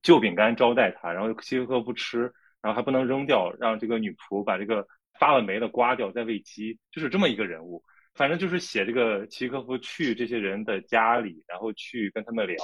[0.04, 4.86] 旧饼干招待他，然后契诃科夫吃，然后还不能扔掉，让这个女仆把这个
[5.20, 7.84] 发了霉的刮掉再喂鸡，就是这么一个人物。
[8.14, 12.58] 反正就是写这个契诃夫去这些人的家里，然后去跟他们聊，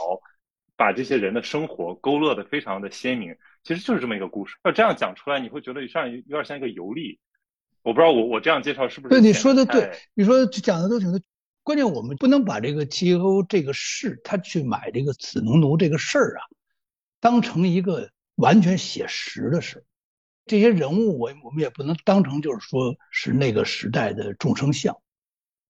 [0.76, 3.36] 把这些人的生活勾勒的非常的鲜明。
[3.64, 4.58] 其实就是这么一个故事。
[4.64, 7.20] 要这样讲出来，你会觉得像有点像一个游历。
[7.86, 9.10] 我不知道我我这样介绍是不是？
[9.10, 11.22] 对，你说的对，你说讲的都挺对。
[11.62, 16.42] 关键我们不能把这个契诃夫这个事，他去买这个死农奴这个事儿啊，
[17.20, 19.86] 当成一个完全写实的事。
[20.48, 24.96] 这些人物，我我们也不能当成就是说是那个时代的众生相。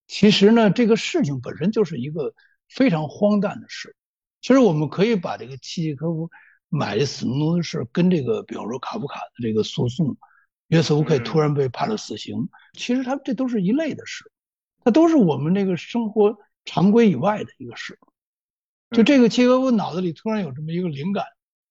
[0.07, 2.33] 其实呢，这个事情本身就是一个
[2.69, 3.93] 非常荒诞的事。
[4.41, 6.29] 其实我们可以把这个契诃夫
[6.69, 10.17] 买的死农奴的事跟这个，比方说卡夫卡的这个诉讼，
[10.67, 14.31] 约瑟夫可以突然被判了死刑，其实他这都是一类的事，
[14.83, 17.99] 它都是我们这个生活常规以外的一个事。
[18.91, 21.25] 就这个契诃夫脑子里突然有这么一个灵感，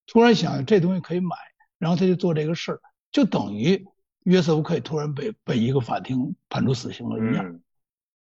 [0.07, 1.37] 突然想这东西可以买，
[1.79, 2.81] 然后他就做这个事儿，
[3.11, 3.87] 就等于
[4.25, 7.61] 约瑟夫可以突然被被一个法庭判处死刑了一样。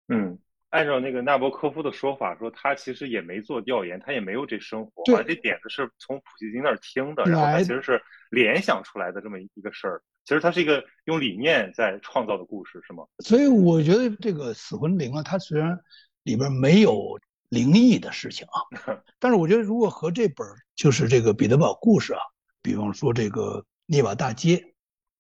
[0.07, 0.37] 嗯，
[0.69, 10.01] 按照那个纳博科夫的说法，说他其实也没做调研，他也没有这生活，对，这点子是从普希金那儿听的，然后他其实是联想出来的这么一个事儿。
[10.23, 13.03] 其实它是一个用理念在创造的故事，是吗？
[13.19, 15.77] 所以我觉得这个死魂灵啊，它虽然
[16.23, 22.19] 里边没有灵异的事情啊， 但是我觉得如果和这本就是这个彼得堡故事啊，
[22.61, 24.73] 比方说这个涅瓦大街，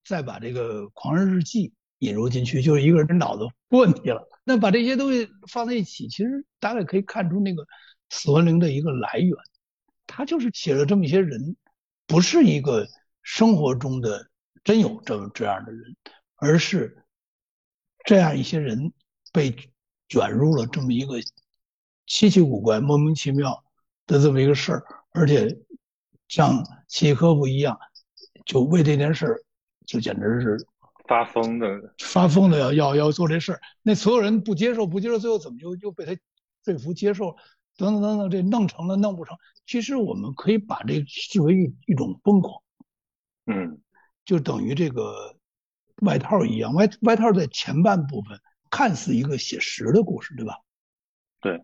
[0.05, 4.27] 再把这个狂人日记引入进去，就是一个人脑子出问题了。
[4.43, 7.65] 那把这些东西放在一起，其实大概可以看出那个
[8.09, 9.35] 死魂灵的一个来源。
[10.07, 11.55] 他就是写了这么一些人，
[12.07, 12.87] 不是一个
[13.23, 14.27] 生活中的
[14.63, 15.95] 真有这么这样的人，
[16.35, 17.03] 而是
[18.05, 18.91] 这样一些人
[19.31, 19.55] 被
[20.07, 21.15] 卷入了这么一个
[22.05, 23.63] 稀奇古怪、莫名其妙
[24.05, 25.57] 的这么一个事儿，而且
[26.27, 27.79] 像契诃夫一样，
[28.45, 29.43] 就为这件事儿，
[29.85, 30.57] 就简直是。
[31.07, 36.15] 发疯的，发疯的要要要做这事儿，那所有人不接受，不接受，最后怎么就又被他
[36.63, 37.35] 说服接受，
[37.75, 39.35] 等等等等，这弄成了，弄不成。
[39.65, 42.61] 其实我们可以把这视为一一种疯狂，
[43.45, 43.81] 嗯，
[44.25, 45.35] 就等于这个
[46.01, 50.55] 外套一样，外外套在前半部分看似一个写实的故事，对吧？
[51.41, 51.61] 对，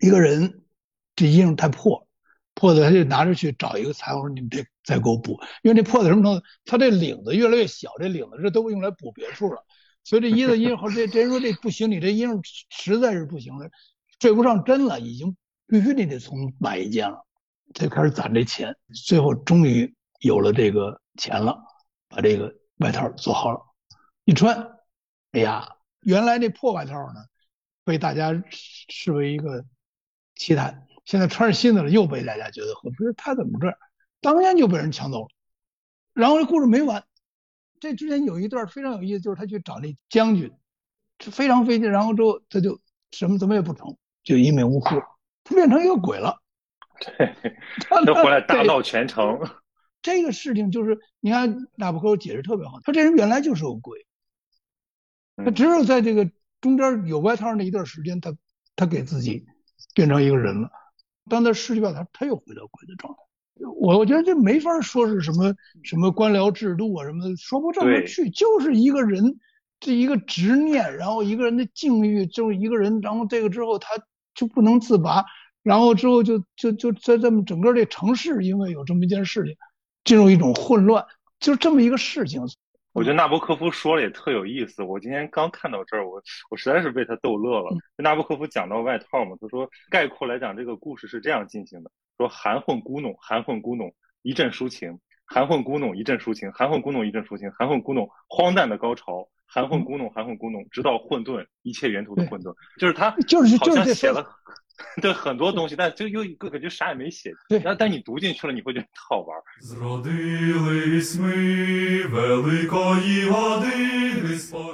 [0.00, 0.62] 一个人
[1.16, 2.06] 这衣裳太破。
[2.56, 6.46] 破的他就拿着去找一个裁缝说：“你们这再给我补，因为这破的什么程度？
[6.64, 9.64] 他这领子越来越小，这领子这都用来补别处了。
[10.04, 13.68] 所以这衣服衣服这这人说这不行，你这衣裳实在是不行了，
[14.20, 17.26] 缀不上针了，已经必须你得从买一件了。
[17.74, 21.62] 就开始攒这钱，最后终于有了这个钱了，
[22.08, 23.60] 把这个外套做好了，
[24.24, 24.78] 一穿，
[25.32, 27.24] 哎呀，原来那破外套呢，
[27.84, 29.64] 被大家视为一个
[30.34, 33.76] 奇谈。”现在穿上新的了，又被大家觉得不是他怎么这样？
[34.22, 35.28] 当天就被人抢走了。
[36.14, 37.04] 然后这故事没完，
[37.78, 40.50] 这之前有一段非常有意思，就是他去找那将军，
[41.18, 45.02] 非常费劲，然后之后他就什么怎么也不成就一命呜呼，
[45.44, 46.40] 他变成一个鬼了。
[47.00, 47.34] 对，
[47.80, 49.38] 他回来大闹全城。
[50.04, 54.06] 这个事情就是你看纳博科解释特别好，他这人原来就是个鬼，
[55.36, 58.36] 他只有在这个中间有外套那一段时间，他
[58.76, 59.46] 他给自己
[59.94, 60.70] 变成一个人了。
[61.30, 63.20] 当他失去了他，他又回到鬼的状态。
[63.80, 69.38] 我我觉得这没法说是什么什么官僚制度啊什么的，说不上得去，就是一个人
[69.80, 73.88] 这一个执念，然后一个人的境遇，就是一个人，然后这个之后他
[74.34, 75.24] 就不能自拔，
[75.62, 79.56] 然后之后就就就在这么整个这城市，因为有这么一件事情，
[80.04, 81.04] 进入一种混乱，
[81.40, 82.40] 就这么一个事情。
[82.92, 84.80] 我觉得纳博科夫说的也特有意思。
[84.82, 87.76] 我今天刚看到这儿，我我实在是被他逗乐了。
[87.96, 102.54] 纳博科夫讲到外套嘛，他说概括来讲，这个故事是这样进行的：说含混咕哝，含混咕哝，一阵抒情；含混咕哝，一阵抒情；含混咕哝，一阵抒情；含混咕哝，荒诞的高潮；含混咕哝，含混咕哝，直到混沌，一切源头的混沌。
[102.78, 104.24] 就是他，就是好像写了。
[105.00, 107.32] 对很多东西，但就又一个感觉啥也没写。
[107.48, 109.36] 对，但你读进去了，你会觉得好玩。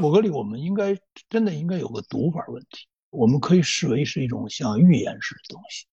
[0.01, 0.97] 我格里，我们应该
[1.29, 2.87] 真的应该有个读法问题。
[3.11, 5.87] 我们可以视为是一种像寓言式的东西，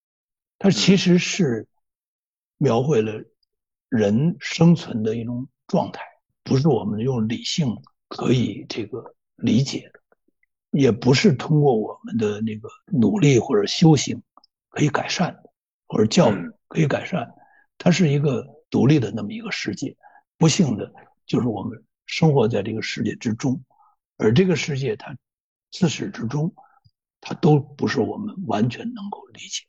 [0.60, 1.68] 它其实是
[2.58, 3.24] 描绘了
[3.90, 6.02] 人生存的一种状态，
[6.44, 7.76] 不是我们用理性
[8.08, 10.00] 可以这个理解的。
[10.72, 14.22] 也不是通过我们的那个努力或者修行
[14.70, 15.50] 可以改善的，
[15.88, 17.34] 或者教育可以改善，
[17.78, 19.96] 它是一个独立的那么一个世界。
[20.38, 20.92] 不幸的
[21.26, 23.64] 就是我们生活在这个世界之中，
[24.18, 25.18] 而这个世界它
[25.72, 26.54] 自始至终，
[27.22, 29.64] 它都不是我们完全能够理解，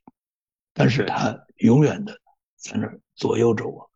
[0.74, 2.20] 但是它永远的
[2.56, 3.90] 在那儿左右着我。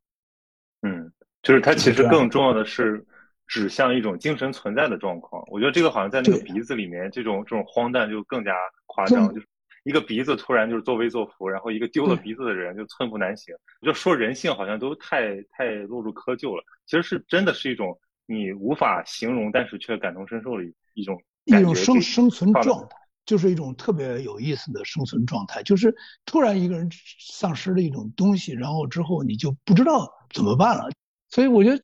[0.83, 1.13] 嗯，
[1.43, 3.07] 就是它其实更重要的是。
[3.47, 5.43] 指向一种精神存在的状况。
[5.49, 8.55] 我觉得这个好像在那个鼻子里面，这种这种荒诞就更加
[8.87, 9.47] 夸张，就是
[9.85, 13.55] 一个鼻子突然就是作威作福，然后一个丢了鼻子的人就寸步难行。
[13.83, 22.97] 就说人性好像都太太落入窠臼了，其实是真的是一种你无法形容，但是却感同身受的一种一种生生存状态。
[23.25, 25.95] 就是一种特别有意思的生存状态，就是
[26.27, 30.91] 突然一个人丧失了一种东西，然后之后你就不知道怎么办了。
[31.29, 31.81] 所以我觉得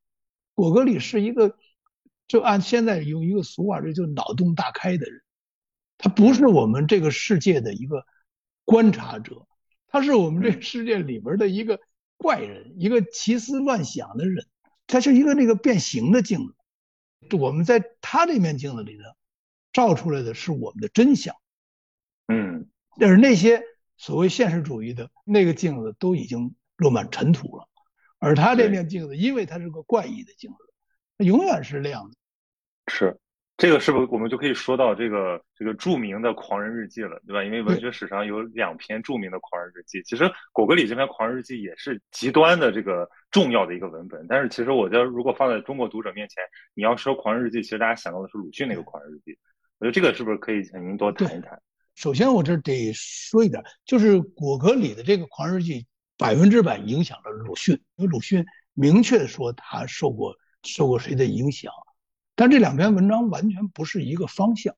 [0.62, 1.56] 果戈里是一个，
[2.26, 5.22] 就按现在用一个俗话说，就脑洞大开的人。
[5.96, 8.04] 他不是我们这个世界的一个
[8.64, 9.46] 观察者，
[9.86, 11.80] 他是我们这个世界里边的一个
[12.16, 14.46] 怪人，一个奇思乱想的人。
[14.88, 16.38] 他是一个那个变形的镜
[17.28, 19.02] 子，我们在他这面镜子里头。
[19.70, 21.36] 照出来的是我们的真相，
[22.26, 22.68] 嗯，
[22.98, 23.62] 但是那些
[23.96, 27.67] 所谓现实主义的那个镜子都已经落满尘土了，
[28.18, 30.56] 而他这面镜子，因为它是个怪异的镜子，
[31.16, 32.16] 它永远是亮的。
[32.86, 33.16] 是。
[33.56, 37.42] 这个是不是我们就可以说到这个这个著名的《狂人日记》了，对吧？
[37.42, 44.24] 因为文学史上有两篇著名的《狂人日记》，其实果戈里这篇《狂人日记》也是极端的这个重要的一个文本。
[44.28, 46.40] 但是其实我觉得，如果放在中国读者面前，
[46.72, 49.32] 你要说《狂人日记》，其实大家想到的是鲁迅那个《狂人日记》。
[49.80, 51.60] 我觉得这个是不是可以请您多谈一谈？
[51.96, 55.80] 首先，我这得说一点，就是果戈里的这个《狂人日记》
[56.18, 61.72] 百分之百影响了鲁迅，因为鲁迅明确说他受过受过谁的影响。
[62.34, 64.74] 但这两篇文章完全不是一个方向。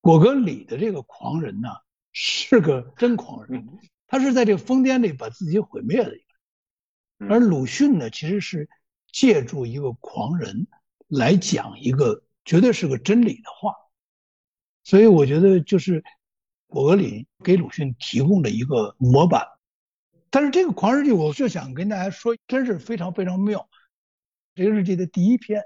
[0.00, 1.68] 果戈里的这个狂人呢，
[2.12, 3.66] 是个真狂人，
[4.06, 7.34] 他是在这个疯癫里把自己毁灭的一个。
[7.34, 8.68] 而鲁迅呢，其实是
[9.12, 10.66] 借助一个狂人
[11.08, 13.74] 来讲一个绝对是个真理的话。
[14.84, 16.02] 所以我觉得就是
[16.66, 19.46] 果戈里给鲁迅提供了一个模板。
[20.36, 23.70] 但是这个狂日记，我就想跟大家说，真是非常非常妙。
[24.54, 25.62] 这个日记的第一篇。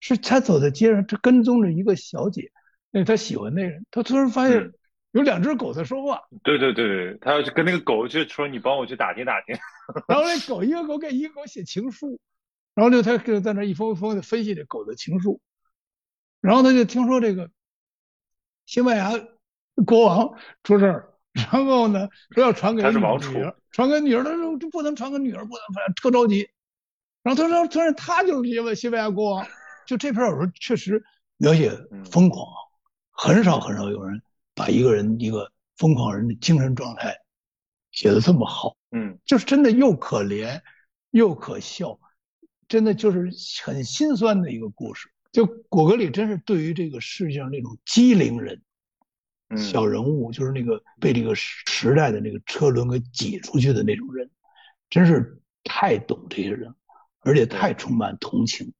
[0.00, 2.50] 是他走在街上，他跟踪着一个小姐，
[2.90, 4.72] 那他喜欢那人，他突然发现
[5.10, 6.22] 有两只狗在说话。
[6.42, 9.56] 对对对对，他要去跟那个狗就说：“你帮我去打听打听。
[10.08, 12.18] ”然后那狗一个狗给一个狗写情书，
[12.74, 15.40] 然后就他就在那一封一封的分析这狗的情书，
[16.40, 17.50] 然后他就听说这个
[18.64, 19.10] 西班牙
[19.84, 22.88] 国王出事儿，然后呢说要传给女
[23.42, 26.48] 儿，传给女儿，他说就不能传给女儿，不能，特着急。
[27.22, 29.46] 然后他说，突然他就是西班西班牙国王。
[29.86, 31.02] 就这篇小说确实
[31.38, 31.72] 描写
[32.10, 32.46] 疯狂，
[33.10, 34.20] 很少很少有人
[34.54, 37.16] 把一个人一个疯狂人的精神状态
[37.90, 38.76] 写的这么好。
[38.90, 40.60] 嗯，就是真的又可怜
[41.10, 41.98] 又可笑，
[42.68, 43.30] 真的就是
[43.64, 45.08] 很心酸的一个故事。
[45.32, 48.62] 就果戈里真是对于这个世界上那种机灵人、
[49.56, 54.30] 小人物，就是那个被这个时代的那个车轮给挤出去的那种人，
[54.90, 56.74] 真是太懂这些人，
[57.20, 58.72] 而且太充满同情。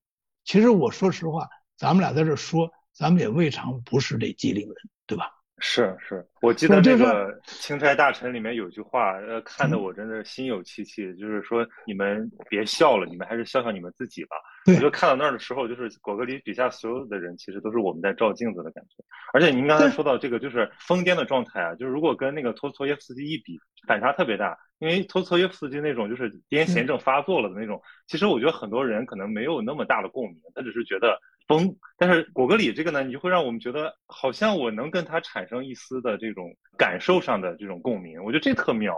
[0.44, 4.76] 其实我说实话，咱们俩在这说，咱们也未尝不是这机灵人，
[5.07, 5.31] 对吧？
[5.61, 14.37] 是是，我记得那个《钦差大臣》里面有句话，呃，看得我真的心有戚戚，就是说你们别笑了，你们还是笑笑你们自己吧。
[14.66, 19.03] 我就看到那儿的时候，就是果戈里笔下所有的人，其实都是我们在照镜子的感觉。
[19.33, 24.57] 而且您刚才说到这个，就是疯癫的状态啊，就是如果跟那个托斯托耶夫斯基一比，反差特别大。
[24.79, 31.18] 因为托斯托耶夫斯基那种就是癫痫症发作了的那种，其实我觉得很多人可能没有那么大的共鸣，他只是觉得。
[31.48, 38.94] 风，但是果戈里这个呢，你就会让我们觉得好像我能跟他产生一丝的这种感受上的这种共鸣，我觉得这特妙。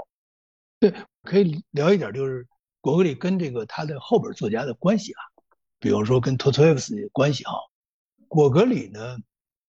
[0.81, 2.47] 对，可以聊一点，就是
[2.81, 5.23] 果戈里跟这个他的后边作家的关系啊，
[5.79, 7.53] 比如说跟托托耶夫斯基关系哈。
[8.27, 9.17] 果戈里呢，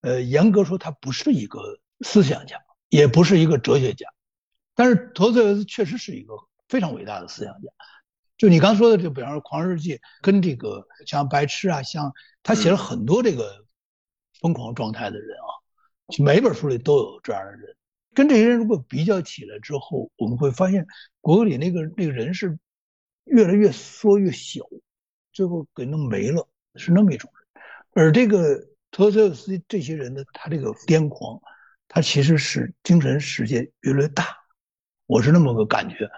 [0.02, 2.58] 呃，严格说他不是一个思想家，
[2.90, 4.08] 也不是一个哲学家，
[4.74, 6.34] 但是托托耶斯确实是一个
[6.68, 7.70] 非常伟大的思想家。
[8.42, 13.68] 就你刚说的，就比方说《狂日记》跟这个像白痴啊，像他写了很多这个
[14.40, 15.46] 疯狂状态的人啊，
[16.08, 17.76] 就每本书里都有这样的人。
[18.16, 20.88] 跟这些人如果比较起来之后，我们会发现
[21.20, 22.58] 果戈里那个那个人是
[23.26, 24.64] 越来越缩越小，
[25.32, 27.64] 最后给弄没了，是那么一种人。
[27.94, 31.40] 而这个托斯斯基这些人呢他这个癫狂，
[31.88, 34.26] 他其实是精神世界越来越大，
[35.06, 36.10] 我是那么个感觉。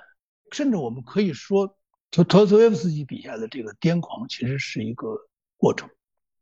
[0.54, 1.78] 甚至我们可以说。
[2.14, 5.18] 托托斯托耶夫斯基笔下的这个癫狂，其实是一个
[5.57, 5.89] 过程，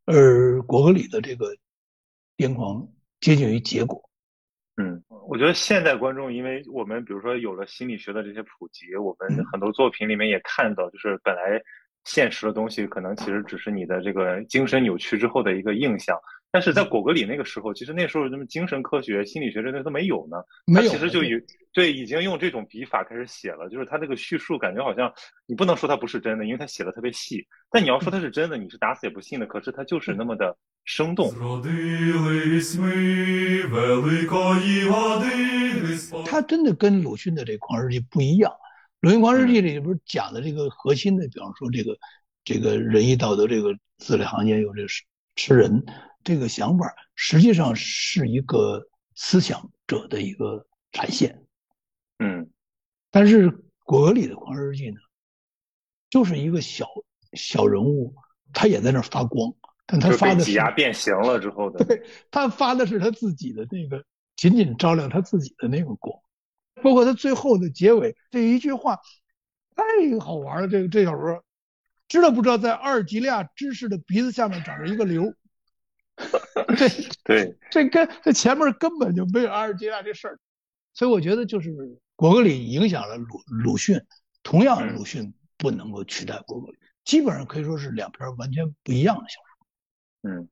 [0.04, 1.56] 而果戈里的这个
[2.36, 2.86] 癫狂
[3.20, 4.10] 接近于结果。
[4.76, 11.58] 嗯，我觉得现代观众，因为我们比如说有了心理学的这些普及，我们很多作品里面也看到，就是本来
[12.04, 16.14] 现实的东西，可能其实只是你的这个精神扭曲之后的一个印象。
[16.52, 20.36] 但是在果戈里那个时候，其实那时候什么精神科学、心理学这些都没有呢。
[20.66, 21.40] 没有，其实就有
[21.72, 25.10] 对已经用这种笔法开始写了，就是他这个叙述感觉好像
[25.46, 27.46] 你不能说他不是真的，因为他写的特别细。
[27.70, 29.46] 但你要说他是真的，你是打死也不信的。
[29.46, 31.32] 可是他就是那么的生动。
[36.26, 38.52] 他真的跟鲁迅的这《狂日记》不一样，
[39.00, 41.96] 《鲁迅狂日记》里不是讲的这个核心的，比方说这个
[42.44, 44.88] 这个仁义道德，这个字里行间有这个
[45.36, 45.84] 吃人。
[46.24, 51.44] 这个想法实际上是一个思想者的一个展现，
[52.20, 52.48] 嗯，
[53.10, 53.50] 但是
[53.84, 55.00] 果戈里的《狂人日记》呢，
[56.10, 56.86] 就是一个小
[57.32, 58.14] 小人物，
[58.52, 59.52] 他也在那儿发光，
[59.84, 64.04] 但他发的挤压变形了之后的，对他发的是他自己的那个，
[64.36, 66.16] 仅仅照亮他自己的那个光，
[66.84, 69.00] 包括他最后的结尾这一句话，
[69.74, 69.84] 太
[70.20, 70.68] 好玩了。
[70.68, 71.42] 这个这小说，
[72.12, 75.32] 知道不知道在阿尔及利亚知识的鼻子下面长着一个瘤？
[76.76, 76.86] 这
[77.24, 80.38] 对，这跟这前面根本就没有阿尔及利亚这事儿，
[80.92, 81.74] 所以我觉得就是
[82.14, 83.98] 果戈里影响了鲁鲁迅，
[84.42, 90.30] 同样鲁迅不能够取代果戈里，基本上可以说是两篇完全不一样的小说。
[90.30, 90.48] 嗯，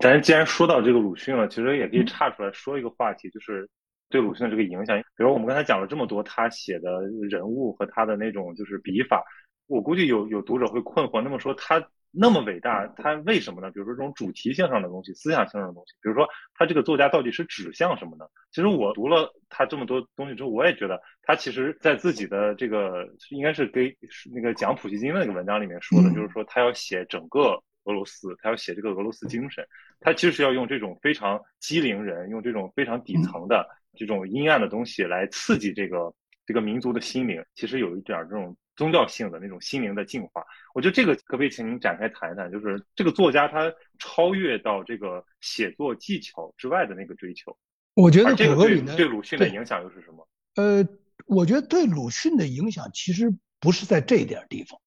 [0.00, 3.66] 咱既然说到这个鲁迅了，其实也可以岔出来说一个话题，就是
[4.10, 4.98] 对鲁迅的这个影响。
[5.16, 9.24] 比如我们刚才讲了这么多他写的人物和他的那种就是笔法，
[9.70, 11.82] 我估计有有读者会困惑，那么说他。
[12.12, 13.70] 那么伟大，他为什么呢？
[13.70, 18.24] 比如说这种主题性上的东西、思想性上的东西，比如说他这个作家到底是指向什么呢？
[18.50, 23.96] 其实我读了他这么多东西之后，我也觉得他其实在自己的这个应该是给
[24.34, 29.64] 那个讲普希金的那个文章里面说的，就是说他要写整个俄罗斯，他要写这个俄罗斯精神，
[30.00, 33.64] 他其实是要用这种非常机灵人，用这种非常底层的
[33.96, 36.12] 这种阴暗的东西来刺激这个
[36.44, 38.56] 这个民族的心灵，其实有一点这种。
[38.80, 42.50] 宗教性的那种心灵的净化，我觉得这个可不可以请您展开谈一谈？
[42.50, 47.54] 就是这个作家他超越到这个写作技巧之外的那个追求。
[47.92, 50.26] 我觉得这个对对鲁迅的影响又是什么？
[50.54, 50.82] 呃，
[51.26, 54.80] 我觉得对鲁迅的影响其实不是在这一点地方，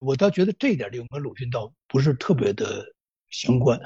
[0.00, 2.92] 我倒觉得这一点地方跟鲁迅倒不是特别的
[3.30, 3.80] 相关。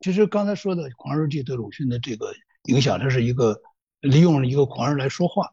[0.00, 2.32] 其实刚才说的《狂人日记》对鲁迅的这个
[2.70, 3.60] 影响，它是一个
[4.00, 5.52] 利用了一个狂人来说话。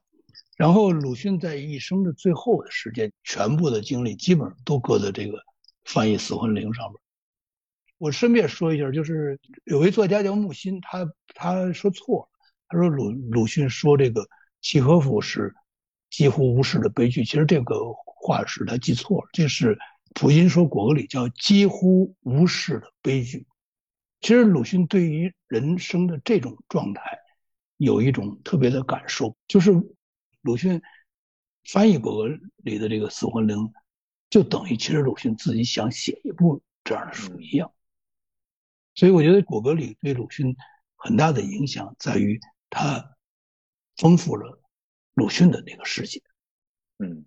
[0.56, 5.40] 然后鲁迅在一生的最后的时间，全部的精力基本上都搁在这个
[5.84, 6.96] 翻译《死魂灵》上面。
[7.98, 12.30] 我顺便说一下，就是有位作家叫木心，他他说错了，
[12.68, 14.28] 他说鲁鲁迅说这个
[14.62, 15.56] 契诃夫是
[16.12, 17.76] 几乎无视的悲剧，其实这个
[18.06, 19.76] 话是他记错了，这是
[20.14, 23.48] 普音说果戈里叫几乎无视的悲剧。
[24.22, 27.02] 其实鲁迅对于人生的这种状态
[27.78, 29.74] 有一种特别的感受，就是。
[30.44, 30.82] 鲁迅
[31.64, 33.58] 翻译果戈里的这个《死魂灵》，
[34.30, 37.74] 就等于其实鲁迅自己想写一部这样的书一样。
[38.94, 40.56] 所以我觉得果戈里对鲁迅
[40.96, 42.40] 很大的影响在于
[42.70, 43.16] 他
[43.96, 44.62] 丰富了
[45.14, 46.22] 鲁迅的那个世界。
[47.00, 47.26] 嗯，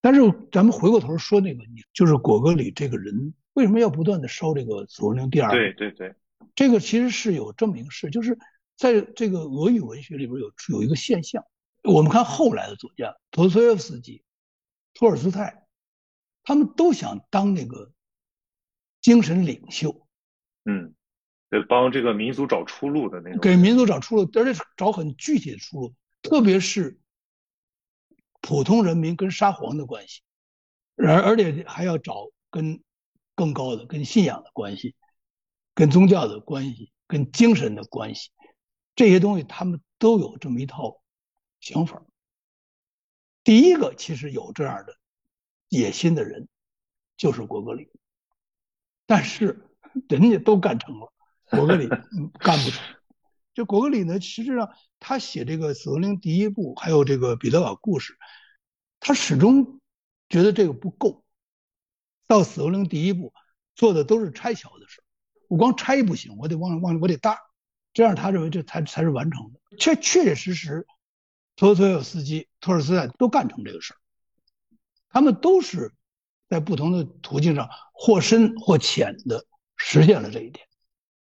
[0.00, 1.62] 但是咱们回过头说那个，
[1.92, 5.50] 就是果戈里这个人为什么要不断的烧这个《死魂灵》第二？
[5.50, 6.14] 对对对，
[6.56, 8.36] 这个其实是有这么一个事，就是
[8.76, 11.44] 在这个俄语文学里边有有一个现象。
[11.86, 14.24] 我们看后来的作家，陀思妥耶夫斯基、
[14.94, 15.66] 托尔斯泰，
[16.42, 17.92] 他们都想当那个
[19.00, 20.06] 精神领袖，
[20.64, 20.94] 嗯，
[21.48, 26.98] 得帮这个民族找出路的那种，给民族找出路，而且找很具体的出路，特别是
[28.40, 30.22] 普通人民跟沙皇的关系，
[30.96, 32.82] 而而且还要找跟
[33.34, 34.94] 更高的、跟信仰的关系、
[35.74, 38.30] 跟宗教的关系、跟精神的关系，
[38.94, 41.00] 这些东西他们都有这么一套。
[41.60, 42.02] 想法，
[43.42, 44.96] 第一个其实有这样的
[45.68, 46.48] 野心的人，
[47.16, 47.90] 就是果戈里，
[49.06, 49.68] 但是
[50.08, 51.12] 人家都干成了，
[51.50, 51.88] 果戈里
[52.38, 52.82] 干不成。
[53.54, 58.12] 这果戈里呢，实际上他写这个《死亡灵》第一部，还有这个《彼得堡故事》，
[59.00, 59.80] 他始终
[60.28, 61.24] 觉得这个不够。
[62.26, 63.32] 到《死亡灵》第一部
[63.74, 65.02] 做的都是拆桥的事
[65.48, 67.38] 我光拆不行，我得往往我得搭，
[67.92, 69.76] 这样他认为这才才是完成的。
[69.78, 70.86] 确确确实实。
[71.56, 73.96] 托托有斯基、托尔斯泰都干成这个事儿，
[75.08, 75.90] 他们都是
[76.50, 79.42] 在不同的途径上或深或浅的
[79.76, 80.66] 实现了这一点。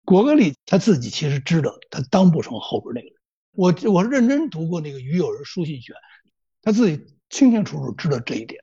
[0.05, 3.17] 果戈里他自己其实知道他当不成后边那个人。
[3.53, 5.97] 我我认真读过那个《与友人书信选》，
[6.61, 8.63] 他自己清清楚楚知道这一点。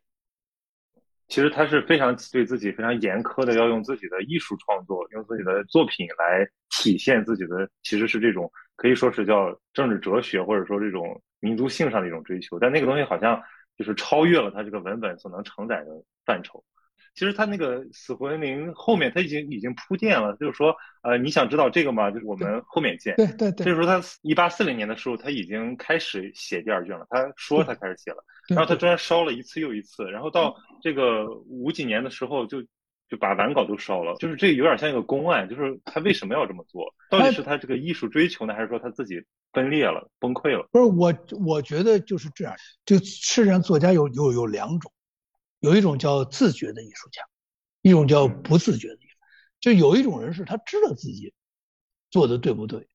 [1.27, 11.19] 其实他是非常对自己非常严苛的，要用自己的艺术创作，用自己的作品来体现自己的，其实是这种可以说是叫政治哲学，或者说这种。
[11.45, 13.39] 民族性上的一种追求，但那个东西好像
[13.77, 15.91] 就是超越了他这个文本所能承载的
[16.25, 16.63] 范畴。
[17.13, 22.11] 其实他那个死魂灵后面他已经已经铺垫了，就是说，呃，你想知道这个吗？
[22.11, 23.15] 就是我们后面见。
[23.15, 23.65] 对对对。
[23.65, 28.17] 就是说他一八四零年的时候他已经开始写第二卷了，他说他开始写了，
[28.49, 32.61] 然后他居然烧了一次又一次，然后到这个五几年的时候就
[33.15, 36.93] 就把完稿都烧了，就是这有点像一个公案，就是他为什么要这么做？
[37.09, 40.67] 到底是他这个艺术追求呢，还是说他自己分裂了、崩溃了？
[40.71, 41.13] 不是我，
[41.45, 42.53] 我觉得就是这样，
[42.85, 44.91] 就世界上作家有有有两种。
[45.61, 47.23] 有一种叫自觉的艺术家，
[47.81, 49.17] 一种叫不自觉的艺术。
[49.61, 51.33] 就有一种人是他知道自己
[52.11, 52.87] 做的对不对，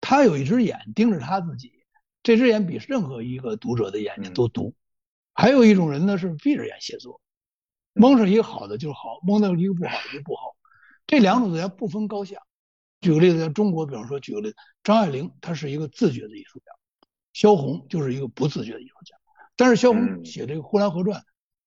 [0.00, 1.72] 他有一只眼盯着他自己，
[2.22, 4.74] 这只眼比任何一个读者的眼睛都毒。
[5.34, 7.20] 还有一种人呢是闭着眼写作，
[7.94, 10.54] 蒙上一个好的就是好，蒙到一个不好的就不好。
[11.06, 12.42] 这两种作家不分高下。
[13.00, 16.66] 举个例子，在中国，比方说举个例子，张爱玲她是一个自觉的艺术家，
[17.32, 19.16] 萧红就是一个不自觉的艺术家。
[19.56, 21.20] 但是萧红写这个《呼兰河传》。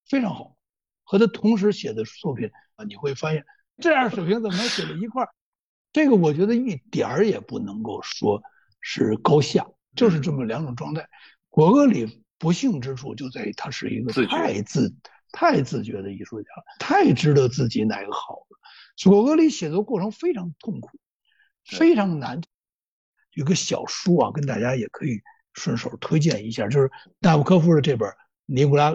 [0.10, 0.56] 非常好，
[1.04, 3.46] 和他同时写的作品啊，你会发现
[3.78, 5.30] 这样水平怎么能写在一块儿？
[5.92, 8.42] 这个我觉得一点儿也不能够说
[8.80, 9.68] 是高下，
[9.98, 11.10] 就是这么两种状态。
[11.50, 14.96] 果戈里不幸之处就在于他是一个太自
[15.32, 16.50] 太自觉的艺术家，
[16.80, 19.10] 太知道自己哪个好了。
[19.10, 21.00] 果戈里写作过程非常痛苦，
[21.66, 22.42] 非常难。
[23.34, 25.22] 有个小书啊，跟大家也可以
[25.54, 28.10] 顺手推荐一下，就是纳布科夫的这本
[28.46, 28.92] 《尼古拉》。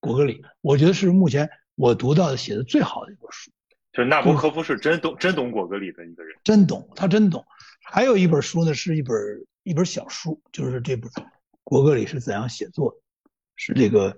[0.00, 3.50] 果戈里，我觉得是目前我读到的写的最好的一本书。
[3.92, 7.44] 就是纳博科夫是真懂真懂果戈里的一个人，真懂，他真懂。
[7.82, 9.16] 还有一本书呢，是一本
[9.64, 11.10] 一本小书，就是这本
[11.64, 12.96] 果戈里是怎样写作的，
[13.56, 14.16] 是这个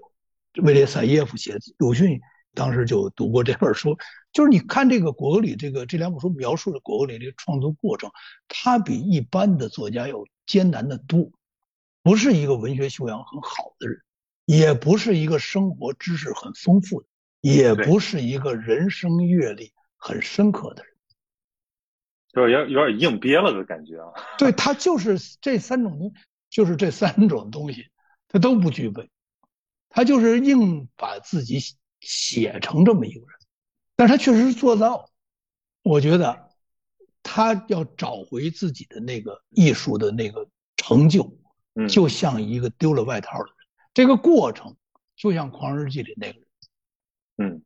[0.62, 1.60] 威廉萨耶夫写的。
[1.78, 2.20] 鲁迅
[2.54, 3.96] 当时就读过这本书，
[4.32, 8.10] 就是你看这个果戈里这个这两本书描述的果戈里这个创作过程，
[8.48, 11.30] 他比一般的作家要艰难的多，
[12.02, 14.00] 不是一个文学修养很好的人。
[14.46, 17.06] 也不是一个生活知识很丰富的，
[17.40, 20.92] 也不是一个人生阅历很深刻的人，
[22.32, 24.10] 就是有有点硬憋了的感觉啊。
[24.38, 26.12] 对他就是这三种东，
[26.48, 27.86] 就是这三种东西，
[28.26, 29.08] 他都不具备。
[29.90, 31.58] 他就是硬把自己
[32.00, 33.28] 写成这么一个人，
[33.96, 35.10] 但是他确实是做到。
[35.82, 36.50] 我觉得
[37.22, 41.36] 他要找回自己的那个艺术的那个成就，
[41.88, 43.54] 就像一个丢了外套的人。
[43.92, 44.76] 这个过程
[45.16, 46.46] 就像《狂日记》里那个人，
[47.38, 47.62] 嗯，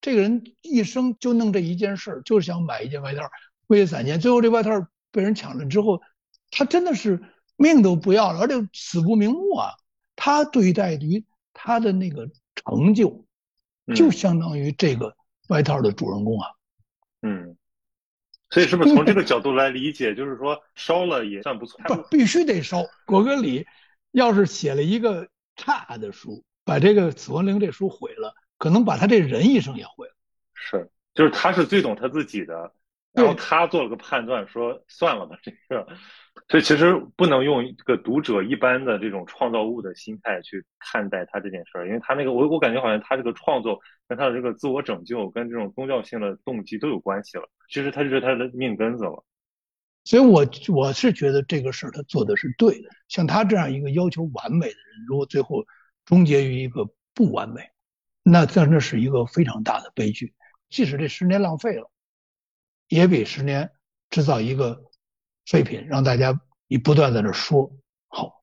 [0.00, 3.22] 这个人一生就弄这一件事，就是想买一件外套，
[3.68, 4.18] 为了攒钱。
[4.18, 4.70] 最后这外套
[5.10, 6.02] 被人抢了之后，
[6.50, 7.22] 他真的是
[7.56, 9.72] 命都不要了，而且死不瞑目啊！
[10.16, 11.24] 他对待于
[11.58, 13.24] 他的那个成就，
[13.94, 15.16] 就相当于这个
[15.48, 16.50] 外套的主人公啊。
[17.22, 17.56] 嗯，
[18.50, 21.80] 所以是不是从这个角度来理解，就是说烧了也算不错？
[21.84, 22.84] 不，必须得烧。
[23.06, 23.66] 果戈里
[24.12, 25.28] 要是写了一个。
[25.58, 30.14] 差的书，把这个《死魂灵》这书毁了，可能把他这人一生也毁了。
[30.52, 32.74] 是，就是他是最懂他自己的，
[33.14, 35.88] 然后他做了个判断，说算了吧，这个。
[36.48, 47.48] 所以其实不能用一个读者一般的这种创造物的心态去看待他这件事儿，因为他那个我我感觉好像他这个创作跟他的这个自我拯救跟这种宗教性的动机都有关系了。
[47.68, 49.24] 其实他就是他的命根子了。
[50.04, 52.88] 所以，我我是觉得这个事儿他做的是对的。
[53.08, 55.66] 像他这样一个要求完美的人，如果最后
[56.04, 57.68] 终结于一个不完美，
[58.22, 60.32] 那真的是一个非常大的悲剧。
[60.70, 61.90] 即使这十年浪费了，
[62.86, 63.72] 也比十年
[64.10, 64.84] 制造一个
[65.46, 66.38] 废品，让大家
[66.68, 67.72] 你不断在那说
[68.08, 68.42] 好。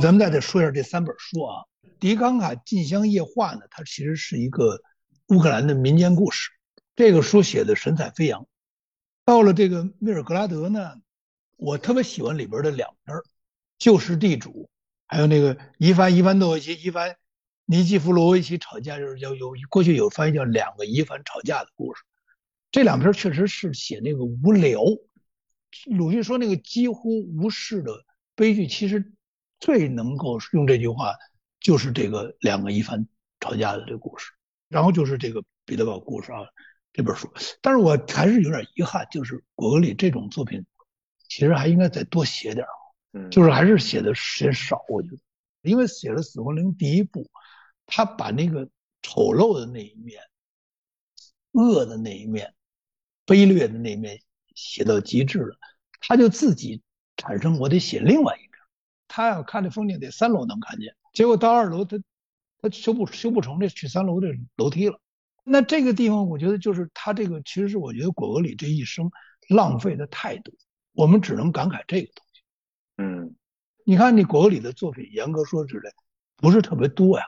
[0.00, 1.62] 咱们再再说一下这三本书啊，
[1.98, 4.80] 《迪冈卡进香夜话》呢，它其实是一个。
[5.28, 6.50] 乌克兰的民间故事，
[6.94, 8.46] 这个书写的神采飞扬。
[9.24, 10.96] 到了这个米尔格拉德呢，
[11.56, 13.16] 我特别喜欢里边的两篇
[13.78, 14.68] 旧时地主，
[15.06, 17.16] 还有那个伊凡伊凡诺维奇、伊凡
[17.66, 22.02] 尼基弗罗维奇吵架，就是叫有过去有翻译叫两个疑犯吵架的故事。
[22.70, 24.82] 这两篇确实是写那个无聊。
[25.86, 28.04] 鲁迅说那个几乎无视的
[28.34, 29.12] 悲剧，其实
[29.60, 31.14] 最能够用这句话，
[31.58, 33.08] 就是这个两个疑犯
[33.40, 34.32] 吵架的这个故事。
[34.68, 36.48] 然后就是这个《彼得堡故事》啊，
[36.92, 40.64] 这本书，但是我还是有点遗憾，就是果戈里这种作品，
[41.28, 42.66] 其实还应该再多写点
[43.12, 45.18] 嗯，就是还是写的时间少，我觉得，
[45.62, 47.30] 因为写了《死亡灵》第一部，
[47.86, 48.68] 他把那个
[49.02, 50.20] 丑陋的那一面、
[51.52, 52.54] 恶的那一面、
[53.26, 54.20] 卑劣的那一面
[54.54, 55.56] 写到极致了，
[56.00, 56.82] 他就自己
[57.16, 58.50] 产生我得写另外一面，
[59.08, 61.98] 他要看这风景得三楼能看见，结果到二楼他。
[62.62, 64.98] 他修不修不成这去三楼的楼梯了，
[65.44, 69.10] 那这个地方我觉得就是他这个，其实是我觉得果戈里这一生
[69.50, 70.54] 浪费的太多，
[70.94, 72.42] 我们只能感慨这个东西。
[72.96, 73.36] 嗯，
[73.84, 75.92] 你看你果戈里的作品，严格说起来
[76.36, 77.26] 不是特别多呀，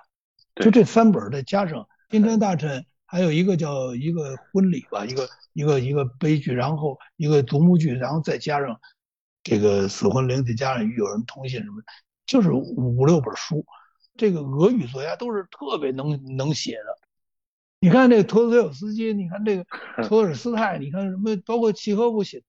[0.56, 8.80] 就这三本再加上《钦差大臣》，还有一个叫一个婚礼吧，一个一个一个悲剧，然后一个独幕剧，然后再加上
[9.42, 11.82] 这个死魂灵，再加上与友人通信什么，
[12.26, 13.64] 就是五六本书。
[14.16, 16.98] 这个俄语作家都是特别能能写的。
[17.78, 19.66] 你看这个托斯托夫斯基，你看这个
[20.08, 22.42] 托尔斯泰，你看什么，包括契诃夫写，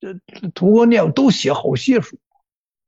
[0.00, 0.14] 这
[0.54, 2.18] 屠格涅夫都写好些书。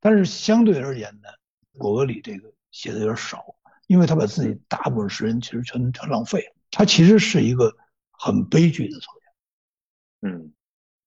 [0.00, 1.28] 但是相对而言呢，
[1.76, 3.54] 果戈里这个写的有点少，
[3.86, 6.54] 因为他把自己大部分时间其实全全浪费了。
[6.70, 7.72] 他其实是一个
[8.10, 10.28] 很悲剧的作家。
[10.28, 10.52] 嗯，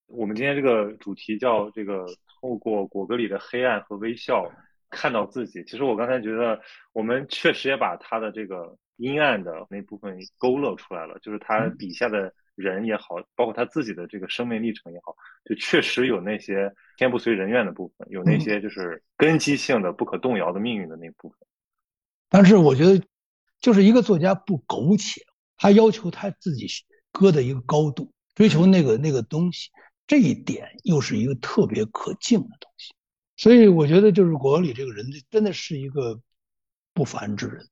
[0.05, 2.05] 我们今天这个主题叫这个
[2.41, 4.49] 透过果戈里的黑暗和微笑
[4.89, 5.63] 看到自己。
[5.63, 6.59] 其实我刚才觉得
[6.93, 12.33] 我们确实也把他的这个阴暗的那部分勾勒出来了，就是他笔下的。
[12.57, 15.15] 人也好，包括他自己的这个生命历程也好，
[15.45, 21.37] 就确实有那些天不遂人愿的部分，有那些就是根基性的不可动摇的命运的那部分。
[22.29, 23.03] 但是我觉得，
[23.59, 25.21] 就是一个作家不苟且，
[25.57, 26.67] 他要求他自己
[27.11, 29.69] 搁的一个高度，追求那个那个东西，
[30.05, 32.93] 这一点又是一个特别可敬的东西。
[33.37, 36.19] 所以我觉得，就是果里这个人真的是一个
[36.93, 37.67] 不凡之人。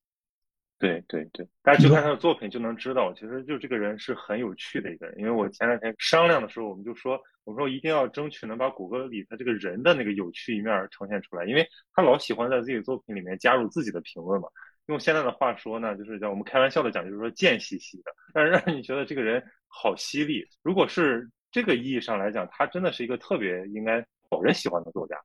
[0.78, 5.18] 对对对，大家去看他的作品就能知道，其实就这个人是很有趣的一个人。
[5.18, 14.50] 因为我前两天商量的时候，我们就说，我说一定要争取能把谷歌里他这个人的那个有趣一面呈现出来，因为他老喜欢在自己作品里面加入自己的评论嘛。
[14.88, 20.46] 用现在的话说呢，就是叫我们开玩笑的讲，就是说贱兮兮的，但是让你觉得这个人好犀利。
[20.62, 25.16] 如果是这个意义上来讲，他真的是一个特别应该讨人喜欢的作家。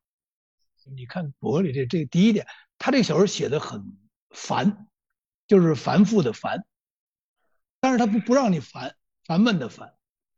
[0.97, 2.47] 你看谷歌里这这第一点，
[2.79, 3.83] 他这个小说写的很
[4.31, 4.87] 烦。
[5.51, 6.65] 就是繁复的繁，
[7.81, 8.95] 但是他不不让你烦，
[9.25, 9.95] 烦闷的烦。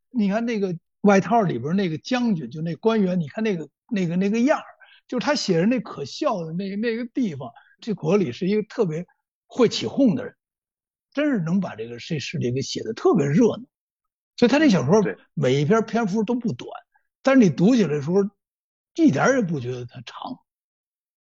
[0.08, 4.64] 你看那个外套里边那个将军，就那官员，你看那个那个那个样儿，
[5.06, 7.52] 就是他写的那可笑的那那个地方。
[7.78, 9.06] 这国里是一个特别
[9.46, 10.34] 会起哄的人，
[11.12, 13.64] 真是能把这个这世界给写的特别热闹。
[14.38, 15.02] 所以他这小说
[15.34, 16.70] 每一篇篇幅都不短，
[17.20, 18.22] 但是你读起来的时候
[18.94, 20.38] 一点也不觉得它长。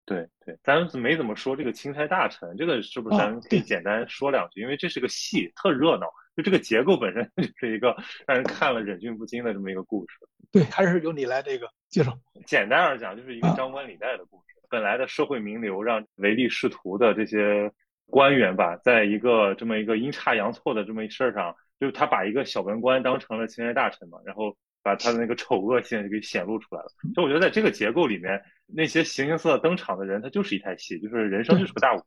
[0.07, 4.61] 对对，咱没怎么说这个钦差大臣，这个是不是咱可以简单说两句？
[4.61, 7.93] 因为这是个戏，特热闹，就这个结构本身 就是一个
[8.25, 10.17] 让人看了忍俊不禁的这么一个故事。
[10.49, 12.17] 对，还是由你来这个介绍。
[12.45, 14.55] 简单而讲，就是一个张冠李戴的故事。
[14.69, 17.69] 本来的社会名流，让唯利是图的这些
[18.05, 24.55] 官员吧，在一个这么一个阴差阳错的这么一事儿上，就是他把一个小文官当成了钦差大臣嘛，然后。
[24.87, 26.87] 把他的那个丑恶性给显露出来了。
[27.13, 32.05] 就我觉得，在这个结构里面，那些形形色色登场的人，他就是一台戏，就是人生就是个大舞台。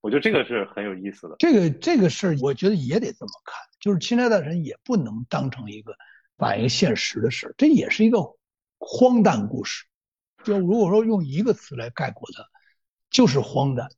[0.00, 1.36] 我觉得这个是很有意思的。
[1.38, 5.94] 这个这个事儿，我觉得也得这么看，就是钦差大臣也不能当成一个
[6.36, 8.18] 反映现实的事儿，这也是一个
[8.80, 9.86] 荒诞故事。
[10.42, 12.44] 就如果说用一个词来概括它，
[13.10, 13.88] 就是荒诞。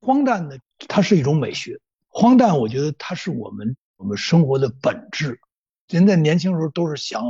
[0.00, 1.80] 荒诞呢，它是一种美学。
[2.06, 5.40] 荒诞，我觉得它是我们我们生活的本质。
[5.88, 7.22] 人在年轻时候都是想，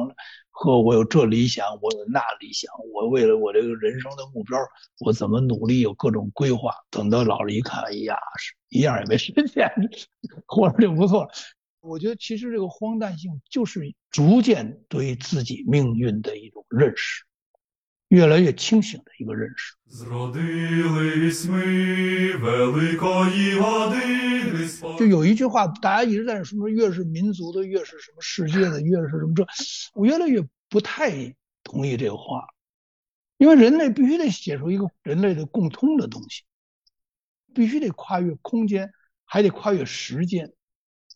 [0.50, 4.58] 和我有这理想，我有那理想，我为了我这个人生的目标，
[5.00, 6.72] 我怎么努力，有各种规划。
[6.90, 9.68] 等到老了，一看，哎呀，是一样也没实现，
[10.46, 11.30] 活着就不错了。
[11.80, 17.24] 我觉得其实这个荒诞性，就是逐渐对自己命运的一种认识。
[18.12, 19.74] 越来越清醒的一个认识。
[24.98, 29.46] 就有一句话，大家一直在说，越是民族的，越是什么世界的，越是什么这，
[29.94, 31.34] 我越来越不太
[31.64, 32.46] 同意这个话，
[33.38, 36.42] 因为人类必须得写出一个人类的共通的东西，
[37.54, 38.92] 必须得跨越空间，
[39.24, 40.52] 还得跨越时间，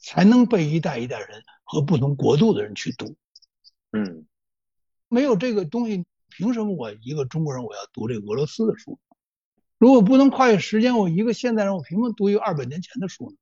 [0.01, 3.15] 才能被一代一代人和不同国度的人去读。
[3.93, 4.25] 嗯，
[5.09, 6.07] 没有这个东西。
[6.37, 8.99] 凭什么我一个中国人我要读这个俄罗斯的书？
[9.79, 13.37] 如果不能跨越时间，我一个现代人我凭什么读一个二百年前的书呢？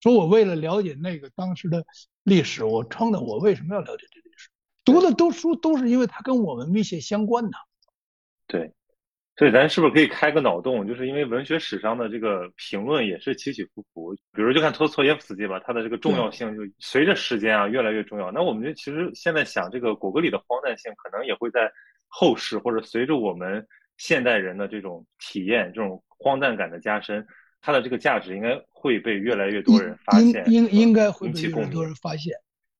[0.00, 1.84] 说我为了了解那个当时的
[2.22, 4.48] 历史，我称的我为什么要了解这历史？
[4.84, 7.50] 读的都书都是因为它跟我们密切相关的。
[8.46, 8.72] 对。
[9.36, 10.84] 所以咱是不是可以开个脑洞？
[10.84, 14.12] 就是因为文学史上的这个评论也是起起伏伏。
[14.32, 18.32] 比如就看托斯托耶夫斯基吧，他的这个重要性就随着时间啊越来越重要。
[18.32, 21.70] 那我们就其实现在想，这个果戈里的荒诞性可能也会在
[22.08, 23.64] 后世或者随着我们
[23.96, 27.24] 现代人的这种体验、这种荒诞感的加深，
[27.60, 32.32] 它的这个价值应该会被越来越多人发现，应应该会被越来越多人发现。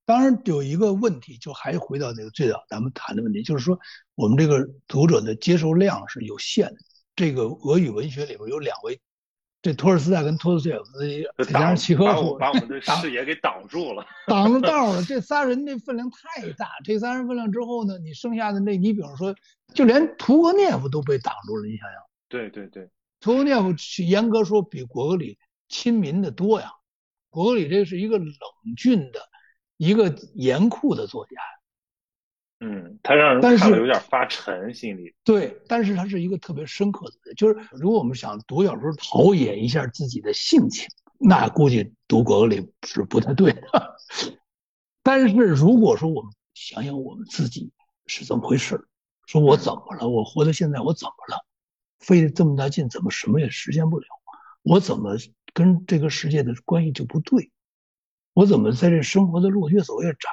[0.05, 3.79] 当然有一个问题，就还回到那个最早咱们谈的问题，就是说
[4.15, 6.77] 我们这个读者的接受量是有限的。
[7.15, 8.99] 这个俄语文学里边有两位，
[9.69, 15.03] 这托尔斯泰跟托斯托耶夫斯基，再加上契诃夫，把我们的 视野给挡住了， 挡住道了。
[15.05, 19.35] 这仨人那分量太大，这仨人分量之后呢，你剩下的那，你比方说，
[19.75, 21.67] 就连屠格涅夫都被挡住了。
[21.67, 22.01] 你想想，
[22.31, 22.89] 对对对，
[23.21, 25.37] 屠格涅夫去严格说比果戈里
[25.69, 26.71] 亲民的多呀。
[27.29, 28.27] 果戈里这是一个冷
[28.75, 29.21] 峻的、
[29.77, 31.33] 一个严酷的作家。
[32.61, 35.15] 嗯，他让人看了有点发沉，心里。
[35.25, 37.35] 对，但是他是一个特别深刻的人。
[37.37, 40.89] 就是如果我们想读小说陶冶一下自己的性情，
[41.19, 43.97] 那估计读果戈里是不太对的。
[45.05, 47.71] 但是如果说我们想想我们自己
[48.07, 48.89] 是怎么回事，
[49.27, 50.09] 说我怎么了？
[50.09, 51.45] 我活到现在我怎么了？
[52.01, 54.07] 费了这么大劲，怎么什么也实现不了？
[54.63, 55.17] 我怎么
[55.55, 57.53] 跟这个世界的关系就不对？
[58.35, 60.29] 我怎么在这生活的路越走越窄？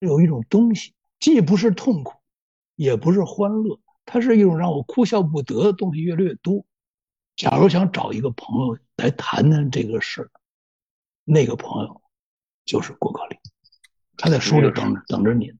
[0.00, 2.18] 有一种东西，既不是痛苦，
[2.74, 6.64] 也不是欢乐，它是一种让我哭笑不得的东西，越来越多。
[7.36, 10.30] 假如想找一个朋友来谈谈这个事儿，
[11.24, 12.02] 那个朋友
[12.64, 13.36] 就是郭可里，
[14.16, 15.52] 他在书里等等着你。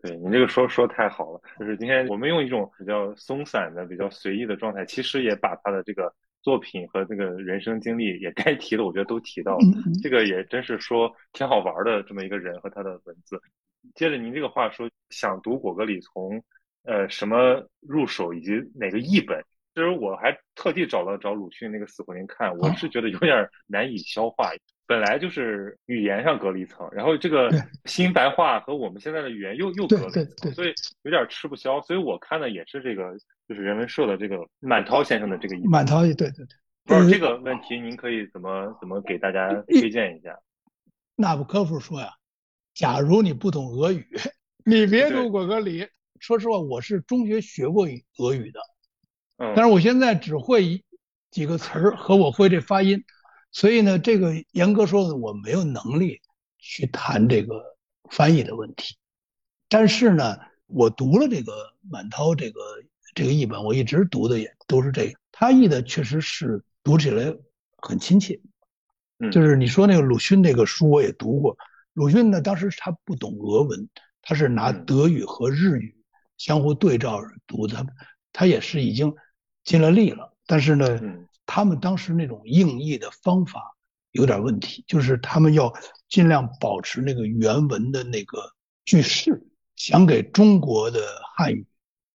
[0.00, 9.64] 对你这个说说太好了，就是今天我们用一种比较松散的、比较随意的状态，其实也把他的这个作品和这个人生经历也该提的，我觉得都提到了。
[10.00, 13.40] 这个也真是说挺好玩的这么一个人和他的文字。
[13.94, 16.42] 接着您这个话说，想读果戈里从，
[16.84, 19.42] 呃，什么入手，以及哪个译本？
[19.74, 24.50] 其实我还特地找了找鲁迅那个《死魂灵》看，我是觉得有点难以消化。
[24.86, 27.50] 本来就是语言上隔了一层，然后这个
[27.84, 30.72] 新白话和我们现在的语言又又隔了一层，所以
[31.02, 31.80] 有点吃不消。
[31.82, 33.14] 所以我看的也是这个，
[33.46, 35.70] 就是人文社的这个满涛先生的这个译本。
[35.70, 36.46] 满涛，对对对。
[36.84, 40.36] 不是这个问题，您可以怎么怎么给大家推荐一下？
[41.14, 42.08] 纳布科夫说呀。
[42.78, 44.06] 假如你不懂俄语，
[44.64, 45.88] 你别读果戈里。
[46.20, 48.60] 说实话，我是中学学过俄语的，
[49.38, 50.84] 嗯，但是我现在只会
[51.28, 53.02] 几个词儿和我会这发音，
[53.50, 56.20] 所以呢，这个严格说的我没有能力
[56.60, 57.60] 去谈这个
[58.10, 58.96] 翻译的问题。
[59.68, 61.52] 但是呢，我读了这个
[61.90, 62.60] 满涛这个
[63.12, 67.34] 这个译本，我一直读的也都是这个，他译的确实是读起来
[67.78, 68.40] 很亲切。
[69.18, 71.58] 嗯，就是你说那个鲁迅那个书我也读过。
[71.98, 73.88] 鲁迅呢，当时他不懂俄文，
[74.22, 75.96] 他是拿德语和日语
[76.36, 77.84] 相互对照着读的。
[78.32, 79.12] 他也是已经
[79.64, 80.86] 尽了力了，但是呢，
[81.44, 83.74] 他们当时那种应译的方法
[84.12, 85.74] 有点问题，就是他们要
[86.08, 88.52] 尽量保持那个原文的那个
[88.84, 89.44] 句式，
[89.74, 91.00] 想给中国的
[91.34, 91.66] 汉语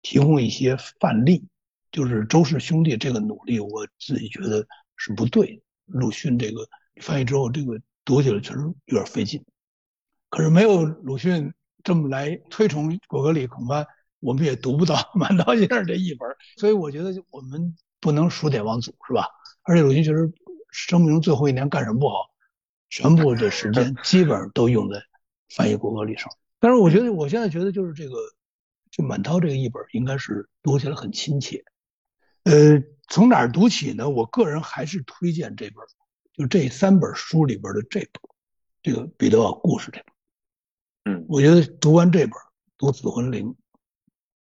[0.01, 1.47] 提供一些范例。
[1.89, 4.67] 就是周氏兄弟这个努力，我自己觉得
[4.97, 5.63] 是不对。
[5.85, 6.67] 鲁迅这个
[7.01, 9.41] 翻译之后，这个读起来确实有点费劲。
[10.29, 11.53] 可是没有鲁迅
[11.83, 13.85] 这么来推崇果戈里，恐怕
[14.19, 16.29] 我们也读不到满刀先生这一本。
[16.57, 19.25] 所以我觉得我们不能数典忘祖，是吧？
[19.63, 20.31] 而且鲁迅确实
[20.71, 22.29] 生命最后一年干什么不好，
[22.89, 25.01] 全部的时间基本上都用在
[25.55, 26.29] 翻译果戈里上。
[26.59, 28.15] 但是我觉得我现在觉得就是这个，
[28.91, 31.63] 就满涛这个译本应该是读起来很亲切。
[32.43, 34.09] 呃，从哪儿读起呢？
[34.09, 35.75] 我个人还是推荐这本，
[36.33, 38.11] 就这三本书里边的这本，
[38.83, 40.13] 这个《彼得堡故事》这本。
[41.09, 42.31] 嗯，我觉得读完这本，
[42.77, 43.47] 读《死魂灵》，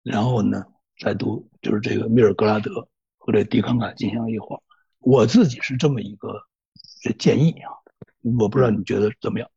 [0.02, 0.62] 然后呢，
[0.98, 2.86] 再读就是这个米尔格拉德
[3.16, 4.60] 和这迪康卡金香一画，
[4.98, 6.42] 我自己是这么一个
[7.18, 7.72] 建议啊，
[8.38, 9.50] 我不知道你觉得怎么样？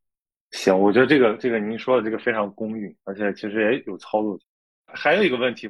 [0.52, 4.38] 行，我觉得这个这个您说的这个非常公允，而且其实也有操作。
[4.86, 5.68] 还有一个问题，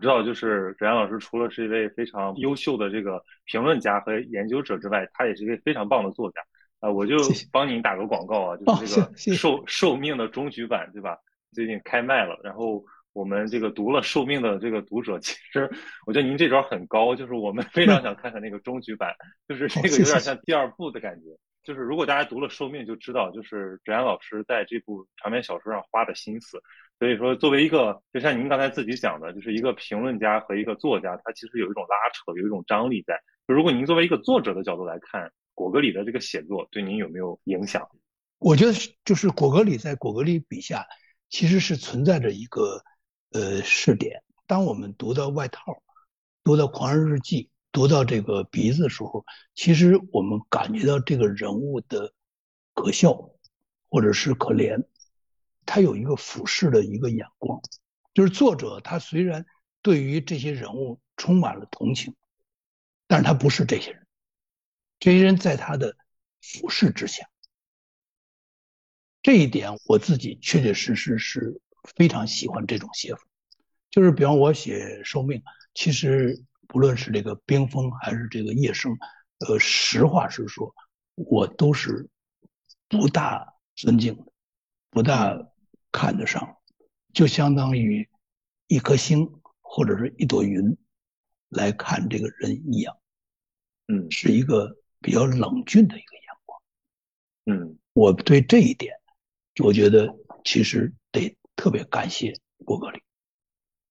[0.00, 6.42] 知道就是哲阳老师除了是一位非常优秀的这个评论家和研究者之外，他也是一位非常棒的作家。
[6.84, 7.16] 啊，我就
[7.50, 11.16] 帮您打个广告啊，就是这个《寿寿命》的终局版，对吧？
[11.54, 15.70] 最近开卖了，然后我们这个读了《寿命》的这个读者，其实
[16.06, 19.14] 我觉得您这招很高，就是我们非常想看看那个终局版，
[19.48, 21.30] 就是这个有点像第二部的感觉。
[21.62, 26.60] 就是如果大家读了《寿命》，就知道就是哲安老师在这部长篇小说上花的心思。
[26.98, 33.18] 所以说，作为一个就像您刚才自己讲的，就是一个评论家和一个作家，他其实有一种拉扯，有一种张力在。
[33.46, 35.32] 如果您作为一个作者的角度来看。
[35.54, 37.88] 果戈里的这个写作对您有没有影响？
[38.38, 38.72] 我觉得
[39.04, 40.86] 就是果戈里在果戈里笔下
[41.30, 42.82] 其实是存在着一个
[43.30, 44.22] 呃试点。
[44.46, 45.82] 当我们读到外套，
[46.42, 49.24] 读到狂人日记，读到这个鼻子的时候，
[49.54, 52.12] 其实我们感觉到这个人物的
[52.74, 53.30] 可笑
[53.88, 54.84] 或者是可怜，
[55.64, 57.60] 他有一个俯视的一个眼光，
[58.12, 59.46] 就是作者他虽然
[59.80, 62.14] 对于这些人物充满了同情，
[63.06, 64.03] 但是他不是这些人。
[64.98, 65.96] 这些人在他的
[66.40, 67.28] 俯视之下，
[69.22, 71.60] 这一点我自己确确实实是
[71.96, 73.22] 非常喜欢这种写法。
[73.90, 75.38] 就是比方我写《寿命》，
[75.74, 78.96] 其实不论是这个冰封还是这个夜生，
[79.46, 80.74] 呃，实话实说，
[81.14, 82.08] 我都是
[82.88, 84.32] 不大尊敬的，
[84.90, 85.38] 不大
[85.92, 86.56] 看得上，
[87.12, 88.08] 就相当于
[88.66, 90.76] 一颗星或者是一朵云，
[91.50, 92.98] 来看这个人一样，
[93.86, 96.60] 嗯，是一个比较冷峻的一个眼光，
[97.44, 98.94] 嗯，我对这一点，
[99.62, 102.32] 我觉得其实得特别感谢
[102.64, 103.02] 郭格里，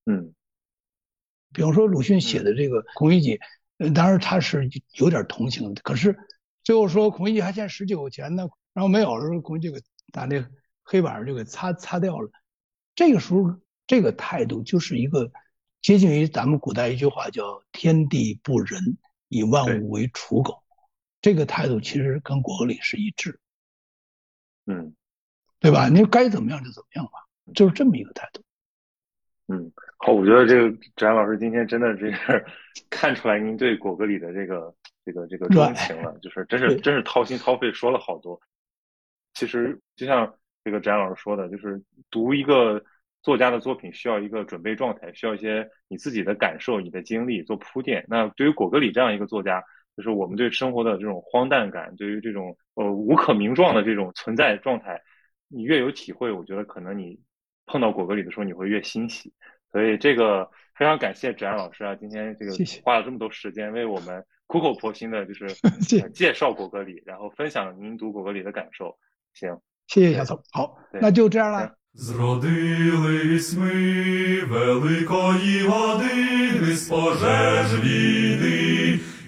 [0.06, 0.34] 嗯，
[1.52, 3.38] 比方说鲁迅写的这个《孔乙己》，
[3.94, 6.18] 当然他是有点同情的，可是
[6.64, 9.80] 最后说孔乙己还欠十九钱呢，然后没有了，孔乙己给
[10.12, 10.44] 把那
[10.82, 12.28] 黑板上就给擦擦掉了，
[12.96, 13.56] 这个时候
[13.86, 15.30] 这个态度就是一个。
[15.80, 18.96] 接近于咱们古代一句话叫“天地不仁，
[19.28, 20.63] 以万物为刍狗”，
[21.24, 23.40] 这个态度其实跟国格里是一致，
[24.66, 24.94] 嗯，
[25.58, 25.88] 对吧？
[25.88, 27.12] 你该怎么样就怎么样吧，
[27.54, 28.42] 就是这么一个态度。
[29.48, 32.44] 嗯，好，我觉得这个翟老师今天真的这是
[32.90, 38.38] 看出来您对果戈里的这个这个这个钟情了，就是真是真是掏心掏肺说了好多。
[39.32, 40.30] 其实就像
[40.62, 42.84] 这个翟老师说的，就是读一个。
[43.22, 48.04] 作家的作品需要一个准备状态，需要一些你自己的感受、你的经历做铺垫。
[48.06, 49.64] 那对于果戈里这样一个作家，
[49.95, 55.01] 就是我们对生活的这种荒诞感，对于这种呃无可名状的这种存在状态，
[55.49, 57.19] 你越有体会，我觉得可能你
[57.65, 59.33] 碰到果戈里的时候，你会越欣喜。
[59.71, 65.47] 所以这个非常感谢芷安老师啊，今天这个花了这么多时间为我们苦口婆心的，就是
[66.13, 68.97] 介绍果戈里，然后分享您读果戈里的感受。
[69.33, 70.41] 行，谢谢小宋。
[70.51, 71.75] 好，那就这样了。
[71.91, 78.62] Зродились ми великої години з пожеж війни,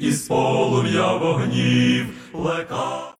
[0.00, 3.12] Із полум'я вогнів плека.